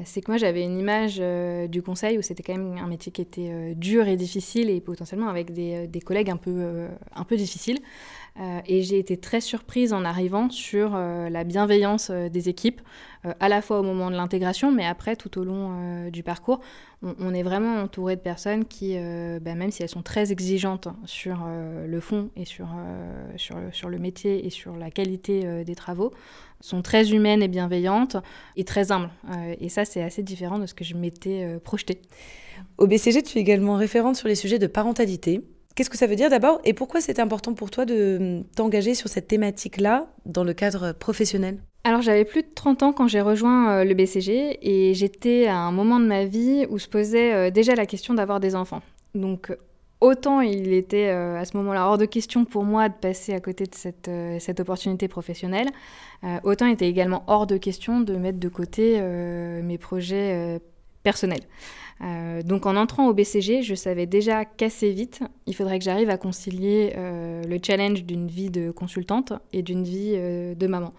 c'est 0.05 0.21
que 0.21 0.31
moi 0.31 0.39
j'avais 0.39 0.63
une 0.63 0.79
image 0.79 1.21
du 1.69 1.83
conseil 1.83 2.17
où 2.17 2.23
c'était 2.23 2.45
quand 2.45 2.53
même 2.53 2.79
un 2.79 2.87
métier 2.87 3.11
qui 3.11 3.21
était 3.21 3.75
dur 3.75 4.07
et 4.07 4.15
difficile 4.15 4.71
et 4.71 4.81
potentiellement 4.81 5.29
avec 5.29 5.53
des, 5.53 5.89
des 5.89 6.01
collègues 6.01 6.31
un 6.31 6.37
peu, 6.37 6.87
un 7.13 7.25
peu 7.25 7.37
difficiles. 7.37 7.81
Euh, 8.39 8.61
et 8.67 8.83
j'ai 8.83 8.99
été 8.99 9.17
très 9.17 9.41
surprise 9.41 9.93
en 9.93 10.05
arrivant 10.05 10.51
sur 10.51 10.93
euh, 10.95 11.31
la 11.31 11.45
bienveillance 11.45 12.11
euh, 12.11 12.29
des 12.29 12.49
équipes, 12.49 12.81
à 13.41 13.49
la 13.49 13.61
fois 13.61 13.81
au 13.81 13.83
moment 13.83 14.09
de 14.09 14.15
l'intégration, 14.15 14.71
mais 14.71 14.87
après 14.87 15.17
tout 15.17 15.37
au 15.41 15.43
long 15.43 16.09
du 16.11 16.23
parcours. 16.23 16.61
On, 17.03 17.35
est 17.35 17.43
vraiment 17.43 17.83
entouré 17.83 18.15
de 18.15 18.21
personnes 18.21 18.65
qui, 18.65 18.97
bah, 19.41 19.57
même 19.57 19.73
si 19.73 19.83
elles 19.83 19.89
sont 19.89 20.03
très 20.03 20.31
exigeantes 20.31 20.87
sur 21.07 21.45
le 21.45 21.99
fond 21.99 22.31
et 22.37 22.45
sur, 22.45 22.69
sur, 23.35 23.57
sur, 23.73 23.89
le 23.89 23.99
métier 23.99 24.47
et 24.47 24.51
sur 24.51 24.77
la 24.77 24.93
qualité 24.93 25.65
des 25.65 25.75
travaux, 25.75 26.13
sont 26.61 26.83
très 26.83 27.11
humaines 27.11 27.43
et 27.43 27.49
bienveillantes 27.49 28.17
et 28.55 28.63
très 28.63 28.93
humbles. 28.93 29.11
et 29.61 29.71
ça, 29.71 29.85
c'est 29.85 30.05
assez 30.05 30.23
différent 30.23 30.61
de 30.61 30.67
ce 30.67 30.75
que 30.75 30.85
je 30.85 30.95
m'étais 30.95 31.59
projeté. 31.65 32.01
Au 32.79 32.87
BCG, 32.87 33.25
tu 33.25 33.39
es 33.39 33.41
également 33.41 33.75
référente 33.75 34.15
sur 34.15 34.29
les 34.29 34.37
sujets 34.37 34.61
de 34.61 34.69
parentalité. 34.69 35.43
Qu'est-ce 35.77 35.91
que 35.91 35.99
ça 35.99 36.07
veut 36.07 36.17
dire 36.17 36.31
d'abord 36.31 36.59
et 36.65 36.73
pourquoi 36.73 37.03
c'est 37.03 37.19
important 37.19 37.53
pour 37.53 37.71
toi 37.71 37.85
de 37.85 38.17
hum, 38.19 38.45
t'engager 38.57 38.95
sur 38.95 39.11
cette 39.11 39.29
thématique-là 39.29 40.07
dans 40.25 40.43
le 40.43 40.55
cadre 40.55 40.93
professionnel? 40.93 41.59
Alors 41.85 42.01
j'avais 42.01 42.25
plus 42.25 42.43
de 42.43 42.49
30 42.55 42.83
ans 42.83 42.93
quand 42.95 43.07
j'ai 43.09 43.21
rejoint 43.21 43.71
euh, 43.71 43.85
le 43.85 43.93
BCG 43.93 44.59
et 44.63 44.95
j'étais 44.95 45.47
à 45.47 45.59
un 45.59 45.73
moment 45.73 46.01
de 46.01 46.07
ma 46.07 46.25
vie 46.25 46.67
où 46.71 46.79
se 46.79 46.89
posait 46.89 47.35
euh, 47.35 47.51
déjà 47.51 47.75
la 47.75 47.85
question 47.85 48.15
d'avoir 48.15 48.41
des 48.41 48.57
enfants. 48.57 48.81
Donc 49.15 49.55
autant 50.01 50.41
il 50.41 50.73
était 50.73 51.11
euh, 51.11 51.39
à 51.39 51.45
ce 51.45 51.55
moment-là 51.59 51.87
hors 51.87 51.99
de 51.99 52.07
question 52.07 52.47
pour 52.47 52.65
moi 52.65 52.89
de 52.89 52.95
passer 52.95 53.35
à 53.35 53.41
côté 53.41 53.65
de 53.67 53.75
cette, 53.75 54.11
cette 54.41 54.61
opportunité 54.61 55.09
professionnelle, 55.09 55.69
autant 56.43 56.67
il 56.67 56.73
était 56.73 56.89
également 56.89 57.23
hors 57.27 57.47
de 57.47 57.59
question 57.59 58.01
de 58.01 58.17
mettre 58.17 58.41
de 58.41 58.49
côté 58.49 59.01
mes 59.63 59.79
projets 59.79 60.59
personnels. 61.07 61.47
Euh, 62.01 62.43
donc 62.43 62.67
en 62.67 62.75
entrant 62.75 63.07
au 63.07 63.15
BCG, 63.15 63.63
je 63.63 63.77
savais 63.77 64.07
déjà 64.07 64.45
qu'assez 64.45 64.91
vite, 64.91 65.21
il 65.47 65.55
faudrait 65.55 65.79
que 65.79 65.85
j'arrive 65.85 66.11
à 66.11 66.19
concilier 66.19 66.95
euh, 66.97 67.45
le 67.45 67.59
challenge 67.65 68.03
d'une 68.03 68.27
vie 68.27 68.51
de 68.51 68.73
consultante 68.73 69.33
et 69.53 69.63
d'une 69.63 69.85
vie 69.85 70.15
euh, 70.17 70.57
de 70.57 70.67
maman. 70.67 70.93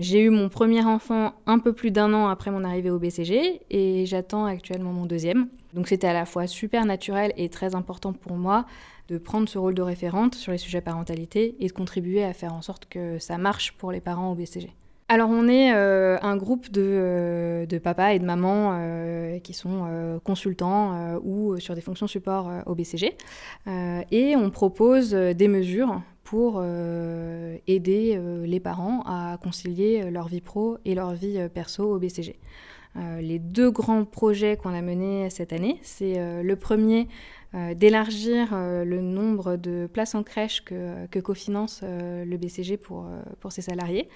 j'ai 0.00 0.20
eu 0.20 0.28
mon 0.28 0.50
premier 0.50 0.84
enfant 0.84 1.32
un 1.46 1.58
peu 1.58 1.72
plus 1.72 1.90
d'un 1.90 2.12
an 2.12 2.28
après 2.28 2.50
mon 2.50 2.62
arrivée 2.62 2.90
au 2.90 2.98
BCG 2.98 3.62
et 3.70 4.04
j'attends 4.04 4.44
actuellement 4.44 4.92
mon 4.92 5.06
deuxième. 5.06 5.48
Donc 5.72 5.88
c'était 5.88 6.08
à 6.08 6.12
la 6.12 6.26
fois 6.26 6.46
super 6.46 6.84
naturel 6.84 7.32
et 7.38 7.48
très 7.48 7.74
important 7.74 8.12
pour 8.12 8.36
moi 8.36 8.66
de 9.08 9.16
prendre 9.16 9.48
ce 9.48 9.58
rôle 9.58 9.74
de 9.74 9.82
référente 9.82 10.34
sur 10.34 10.52
les 10.52 10.58
sujets 10.58 10.82
parentalité 10.82 11.56
et 11.58 11.68
de 11.68 11.72
contribuer 11.72 12.22
à 12.22 12.34
faire 12.34 12.52
en 12.52 12.60
sorte 12.60 12.84
que 12.84 13.18
ça 13.18 13.38
marche 13.38 13.72
pour 13.72 13.92
les 13.92 14.00
parents 14.00 14.30
au 14.30 14.34
BCG 14.34 14.70
alors 15.10 15.30
on 15.30 15.48
est 15.48 15.72
euh, 15.72 16.18
un 16.20 16.36
groupe 16.36 16.70
de, 16.70 16.82
euh, 16.84 17.66
de, 17.66 17.78
papas 17.78 18.12
et 18.12 18.18
de 18.18 18.26
mamans 18.26 18.72
euh, 18.74 19.38
qui 19.38 19.54
sont 19.54 20.20
consultants 20.22 21.18
ou 21.24 21.58
sur 21.58 21.74
des 21.74 21.80
fonctions 21.80 22.06
support 22.06 22.50
au 22.66 22.74
BCG 22.74 23.16
et 23.66 24.36
on 24.36 24.50
propose 24.50 25.12
des 25.12 25.48
mesures 25.48 26.02
pour 26.24 26.62
aider 26.62 28.20
les 28.44 28.60
parents 28.60 29.02
à 29.06 29.38
concilier 29.42 30.10
leur 30.10 30.28
vie 30.28 30.42
pro 30.42 30.76
et 30.84 30.94
leur 30.94 31.12
vie 31.14 31.40
perso 31.52 31.90
au 31.90 31.98
BCG. 31.98 32.36
les 33.20 33.38
deux 33.38 33.70
grands 33.70 34.04
projets 34.04 34.56
qu'on 34.56 34.74
a 34.74 34.82
menés 34.82 35.30
cette 35.30 35.52
année, 35.52 35.78
c'est 35.82 36.42
le 36.42 36.56
premier 36.56 37.08
d'élargir 37.76 38.48
le 38.52 39.00
nombre 39.00 39.56
de 39.56 39.88
places 39.90 40.14
en 40.14 40.22
crèche 40.22 40.62
que, 40.64 41.06
que 41.06 41.18
cofinance 41.18 41.82
le 41.82 42.36
BCG 42.36 42.76
pour, 42.76 43.06
pour 43.40 43.52
ses 43.52 43.62
salariés. 43.62 44.08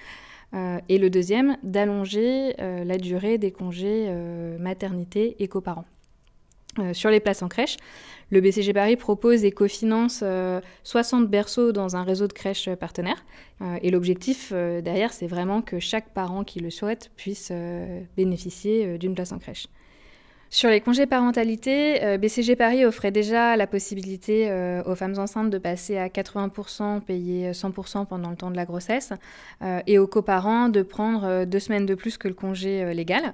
Euh, 0.55 0.79
et 0.89 0.99
le 0.99 1.11
deuxième, 1.11 1.57
d'allonger 1.63 2.55
euh, 2.61 2.85
la 2.85 2.99
durée 2.99 3.39
des 3.39 3.53
congés 3.53 4.07
euh, 4.09 4.59
maternité 4.59 5.37
et 5.39 5.49
coparents. 5.49 5.87
sur 6.95 7.11
les 7.11 7.21
places 7.21 7.43
en 7.43 7.49
crèche. 7.49 7.77
Le 8.31 8.41
BCG 8.41 8.73
Paris 8.73 8.97
propose 8.97 9.45
et 9.45 9.53
cofinance 9.53 10.25
60 10.85 11.29
berceaux 11.29 11.71
dans 11.71 11.97
un 11.97 12.03
réseau 12.03 12.27
de 12.27 12.33
crèches 12.33 12.71
partenaires. 12.81 13.27
et 13.83 13.91
l'objectif 13.91 14.55
derrière, 14.55 15.13
c'est 15.13 15.27
vraiment 15.27 15.61
que 15.61 15.79
chaque 15.81 16.15
parent 16.15 16.45
qui 16.45 16.61
le 16.61 16.71
souhaite 16.71 17.11
puisse 17.15 17.53
bénéficier 18.17 18.97
d'une 18.97 19.15
place 19.15 19.33
en 19.33 19.39
crèche. 19.39 19.67
Sur 20.55 20.69
les 20.69 20.83
congés 20.83 21.07
parentalité, 21.07 22.05
euh, 22.05 22.19
BCG 22.19 22.57
Paris 22.57 22.85
offrait 22.85 23.11
déjà 23.11 23.57
la 23.57 23.67
possibilité 23.67 24.51
euh, 24.51 24.83
aux 24.85 24.95
femmes 24.95 25.19
enceintes 25.19 25.49
de 25.49 25.57
passer 25.57 25.97
à 25.97 26.09
80% 26.09 27.01
payé 27.01 27.53
100% 27.53 28.05
pendant 28.05 28.29
le 28.29 28.37
temps 28.37 28.51
de 28.51 28.57
la 28.57 28.67
grossesse 28.67 29.15
euh, 29.63 29.81
et 29.87 29.99
aux 29.99 30.07
coparents 30.07 30.69
de 30.69 30.83
prendre 30.83 31.47
deux 31.47 31.59
semaines 31.59 31.87
de 31.87 31.95
plus 31.95 32.19
que 32.19 32.29
le 32.29 32.35
congé 32.35 32.93
légal. 32.93 33.33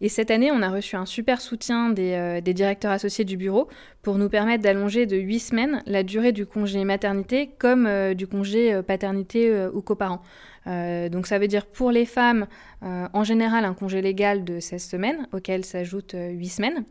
Et 0.00 0.08
cette 0.08 0.30
année, 0.30 0.52
on 0.52 0.62
a 0.62 0.70
reçu 0.70 0.94
un 0.94 1.04
super 1.04 1.40
soutien 1.40 1.90
des, 1.90 2.40
directeurs 2.54 2.92
associés 2.92 3.24
du 3.24 3.36
bureau 3.36 3.66
pour 4.02 4.16
nous 4.18 4.28
permettre 4.28 4.62
d'allonger 4.62 5.06
de 5.06 5.16
8 5.16 5.40
semaines 5.40 5.82
la 5.86 6.04
durée 6.04 6.30
du 6.30 6.46
congé 6.46 6.84
maternité 6.84 7.50
comme 7.58 7.88
du 8.14 8.28
congé 8.28 8.82
paternité 8.82 9.66
ou 9.72 9.82
coparents. 9.82 10.22
Euh, 10.66 11.08
donc 11.08 11.26
ça 11.26 11.38
veut 11.38 11.48
dire 11.48 11.66
pour 11.66 11.90
les 11.90 12.06
femmes, 12.06 12.46
euh, 12.82 13.08
en 13.12 13.24
général, 13.24 13.64
un 13.64 13.74
congé 13.74 14.00
légal 14.02 14.44
de 14.44 14.60
16 14.60 14.82
semaines, 14.82 15.28
auquel 15.32 15.64
s'ajoutent 15.64 16.16
8 16.16 16.48
semaines. 16.48 16.84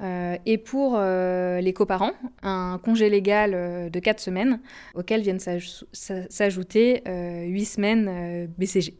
Euh, 0.00 0.36
et 0.46 0.58
pour 0.58 0.98
les 0.98 1.72
coparents, 1.74 2.12
un 2.42 2.80
congé 2.82 3.08
légal 3.10 3.90
de 3.90 4.00
4 4.00 4.20
semaines, 4.20 4.60
auquel 4.94 5.22
viennent 5.22 5.40
s'ajouter 5.40 7.02
8 7.06 7.64
semaines 7.64 8.48
BCG. 8.58 8.94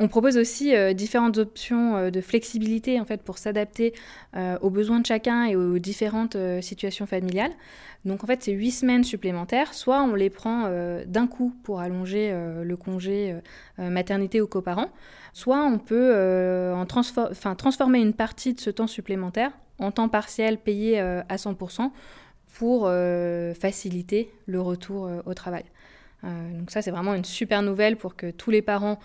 On 0.00 0.06
propose 0.06 0.36
aussi 0.38 0.72
différentes 0.94 1.38
options 1.38 2.08
de 2.08 2.20
flexibilité 2.20 3.00
en 3.00 3.04
fait 3.04 3.20
pour 3.20 3.38
s'adapter 3.38 3.94
aux 4.60 4.70
besoins 4.70 5.00
de 5.00 5.06
chacun 5.06 5.46
et 5.46 5.56
aux 5.56 5.78
différentes 5.80 6.36
situations 6.60 7.06
familiales. 7.06 7.50
Donc 8.04 8.24
en 8.24 8.26
fait, 8.26 8.42
c'est 8.42 8.52
huit 8.52 8.70
semaines 8.70 9.04
supplémentaires. 9.04 9.74
Soit 9.74 10.02
on 10.02 10.14
les 10.14 10.30
prend 10.30 10.64
euh, 10.66 11.04
d'un 11.06 11.26
coup 11.26 11.54
pour 11.62 11.80
allonger 11.80 12.30
euh, 12.32 12.64
le 12.64 12.76
congé 12.76 13.36
euh, 13.78 13.90
maternité 13.90 14.40
aux 14.40 14.46
coparents, 14.46 14.90
soit 15.32 15.64
on 15.64 15.78
peut 15.78 16.72
en 16.74 16.86
transformer 16.86 18.00
une 18.00 18.14
partie 18.14 18.54
de 18.54 18.60
ce 18.60 18.70
temps 18.70 18.86
supplémentaire 18.86 19.52
en 19.78 19.92
temps 19.92 20.08
partiel 20.08 20.58
payé 20.58 20.98
à 20.98 21.36
100% 21.36 21.90
pour 22.54 22.90
faciliter 23.60 24.32
le 24.46 24.60
retour 24.60 25.08
au 25.24 25.34
travail. 25.34 25.64
Donc 26.22 26.70
ça, 26.70 26.82
c'est 26.82 26.90
vraiment 26.90 27.14
une 27.14 27.24
super 27.24 27.62
nouvelle 27.62 27.96
pour 27.96 28.16
que 28.16 28.30
tous 28.30 28.50
les 28.50 28.62
parents 28.62 28.98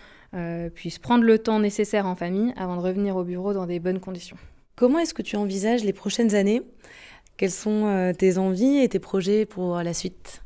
puissent 0.73 0.99
prendre 0.99 1.23
le 1.23 1.37
temps 1.37 1.59
nécessaire 1.59 2.07
en 2.07 2.15
famille 2.15 2.53
avant 2.57 2.75
de 2.75 2.81
revenir 2.81 3.15
au 3.15 3.23
bureau 3.23 3.53
dans 3.53 3.67
des 3.67 3.79
bonnes 3.79 3.99
conditions. 3.99 4.37
Comment 4.75 4.99
est-ce 4.99 5.13
que 5.13 5.21
tu 5.21 5.35
envisages 5.35 5.83
les 5.83 5.93
prochaines 5.93 6.33
années? 6.33 6.63
Quelles 7.37 7.51
sont 7.51 7.85
euh, 7.85 8.13
tes 8.13 8.37
envies 8.37 8.79
et 8.79 8.89
tes 8.89 8.99
projets 8.99 9.45
pour 9.45 9.77
la 9.77 9.93
suite? 9.93 10.41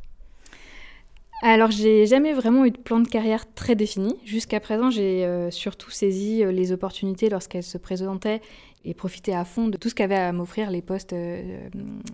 Alors, 1.43 1.69
j'ai 1.69 2.07
jamais 2.07 2.33
vraiment 2.33 2.65
eu 2.65 2.71
de 2.71 2.77
plan 2.77 2.99
de 2.99 3.07
carrière 3.07 3.45
très 3.53 3.75
défini. 3.75 4.15
Jusqu'à 4.25 4.59
présent, 4.59 4.89
j'ai 4.89 5.23
euh, 5.23 5.51
surtout 5.51 5.91
saisi 5.91 6.43
euh, 6.43 6.51
les 6.51 6.71
opportunités 6.71 7.29
lorsqu'elles 7.29 7.63
se 7.63 7.77
présentaient 7.77 8.41
et 8.83 8.93
profité 8.93 9.35
à 9.35 9.45
fond 9.45 9.67
de 9.67 9.77
tout 9.77 9.89
ce 9.89 9.95
qu'avaient 9.95 10.15
à 10.15 10.31
m'offrir 10.31 10.71
les 10.71 10.81
postes 10.81 11.13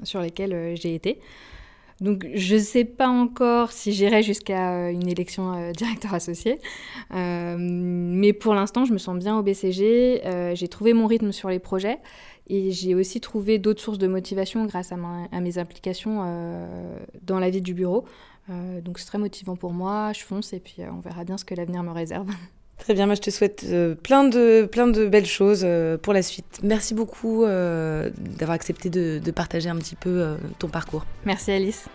sur 0.03 0.22
lesquels 0.22 0.75
j'ai 0.75 0.95
été. 0.95 1.19
Donc, 2.03 2.27
je 2.33 2.55
ne 2.55 2.60
sais 2.60 2.86
pas 2.86 3.07
encore 3.07 3.72
si 3.72 3.93
j'irai 3.93 4.22
jusqu'à 4.22 4.91
une 4.91 5.07
élection 5.07 5.72
directeur 5.72 6.13
associé. 6.13 6.60
mais 7.12 8.33
pour 8.33 8.53
l'instant, 8.53 8.86
je 8.86 8.93
me 8.93 8.98
sens 8.98 9.17
bien 9.17 9.38
au 9.38 9.41
BCG. 9.41 10.53
j'ai 10.53 10.67
trouvé 10.67 10.93
mon 10.93 11.07
rythme 11.07 11.31
sur 11.31 11.50
les 11.50 11.60
projets. 11.60 12.00
Et 12.48 12.72
j'ai 12.72 12.93
aussi 12.95 13.22
trouvé 13.22 13.57
d'autres 13.57 13.81
sources 13.81 13.98
de 13.98 14.07
motivation 14.07 14.65
grâce 14.65 14.91
à, 14.91 14.98
mes 15.39 15.57
implications 15.57 16.24
euh, 16.25 17.00
dans 17.22 17.39
la 17.39 17.50
vie 17.50 17.62
du 17.62 17.74
bureau. 17.74 18.05
Euh, 18.50 18.81
donc 18.81 19.00
c'est 19.00 19.05
très 19.05 19.17
motivant 19.17 19.55
pour 19.55 19.72
moi, 19.72 20.11
je 20.13 20.22
fonce 20.22 20.51
et 20.51 20.59
puis 20.59 20.77
euh, 20.79 20.92
on 20.92 21.00
verra 21.00 21.24
bien 21.24 21.37
ce 21.37 21.46
que 21.46 21.55
l'avenir 21.55 21.83
me 21.83 21.92
réserve. 21.92 22.29
Très 22.83 22.93
bien, 22.93 23.05
moi 23.05 23.15
je 23.15 23.22
te 23.22 23.29
souhaite 23.29 23.65
plein, 24.03 24.25
de, 24.25 24.67
plein 24.69 24.87
de 24.87 25.07
belles 25.07 25.25
choses 25.25 25.65
pour 26.01 26.11
la 26.11 26.22
suite. 26.22 26.59
Merci 26.63 26.93
beaucoup 26.93 27.46
d'avoir 27.46 28.51
accepté 28.51 28.89
de, 28.89 29.22
de, 29.24 29.31
partager 29.31 29.69
un 29.69 29.77
petit 29.77 29.96
peu 29.96 30.35
ton 30.59 30.67
parcours. 30.67 31.05
Merci 31.25 31.51
Alice. 31.51 31.85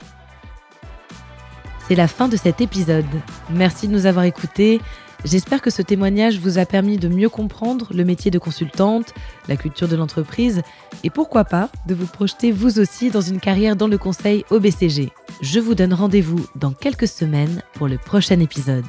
C'est 1.88 1.94
la 1.94 2.08
fin 2.08 2.28
de 2.28 2.36
cet 2.36 2.60
épisode. 2.60 3.04
Merci 3.50 3.88
de 3.88 3.92
nous 3.92 4.06
avoir 4.06 4.24
écoutés. 4.24 4.80
J'espère 5.24 5.60
que 5.60 5.70
ce 5.70 5.82
témoignage 5.82 6.38
vous 6.38 6.58
a 6.58 6.66
permis 6.66 6.96
de 6.96 7.08
mieux 7.08 7.28
comprendre 7.28 7.88
le 7.92 8.04
métier 8.04 8.30
de 8.30 8.38
consultante, 8.38 9.14
la 9.48 9.56
culture 9.56 9.88
de 9.88 9.96
l'entreprise 9.96 10.62
et 11.02 11.10
pourquoi 11.10 11.44
pas 11.44 11.70
de 11.86 11.94
vous 11.94 12.06
projeter 12.06 12.52
vous 12.52 12.78
aussi 12.78 13.10
dans 13.10 13.20
une 13.20 13.40
carrière 13.40 13.74
dans 13.74 13.88
le 13.88 13.98
conseil 13.98 14.44
au 14.50 14.60
BCG. 14.60 15.10
Je 15.40 15.60
vous 15.60 15.74
donne 15.74 15.94
rendez-vous 15.94 16.46
dans 16.56 16.72
quelques 16.72 17.08
semaines 17.08 17.62
pour 17.74 17.88
le 17.88 17.98
prochain 17.98 18.38
épisode. 18.38 18.84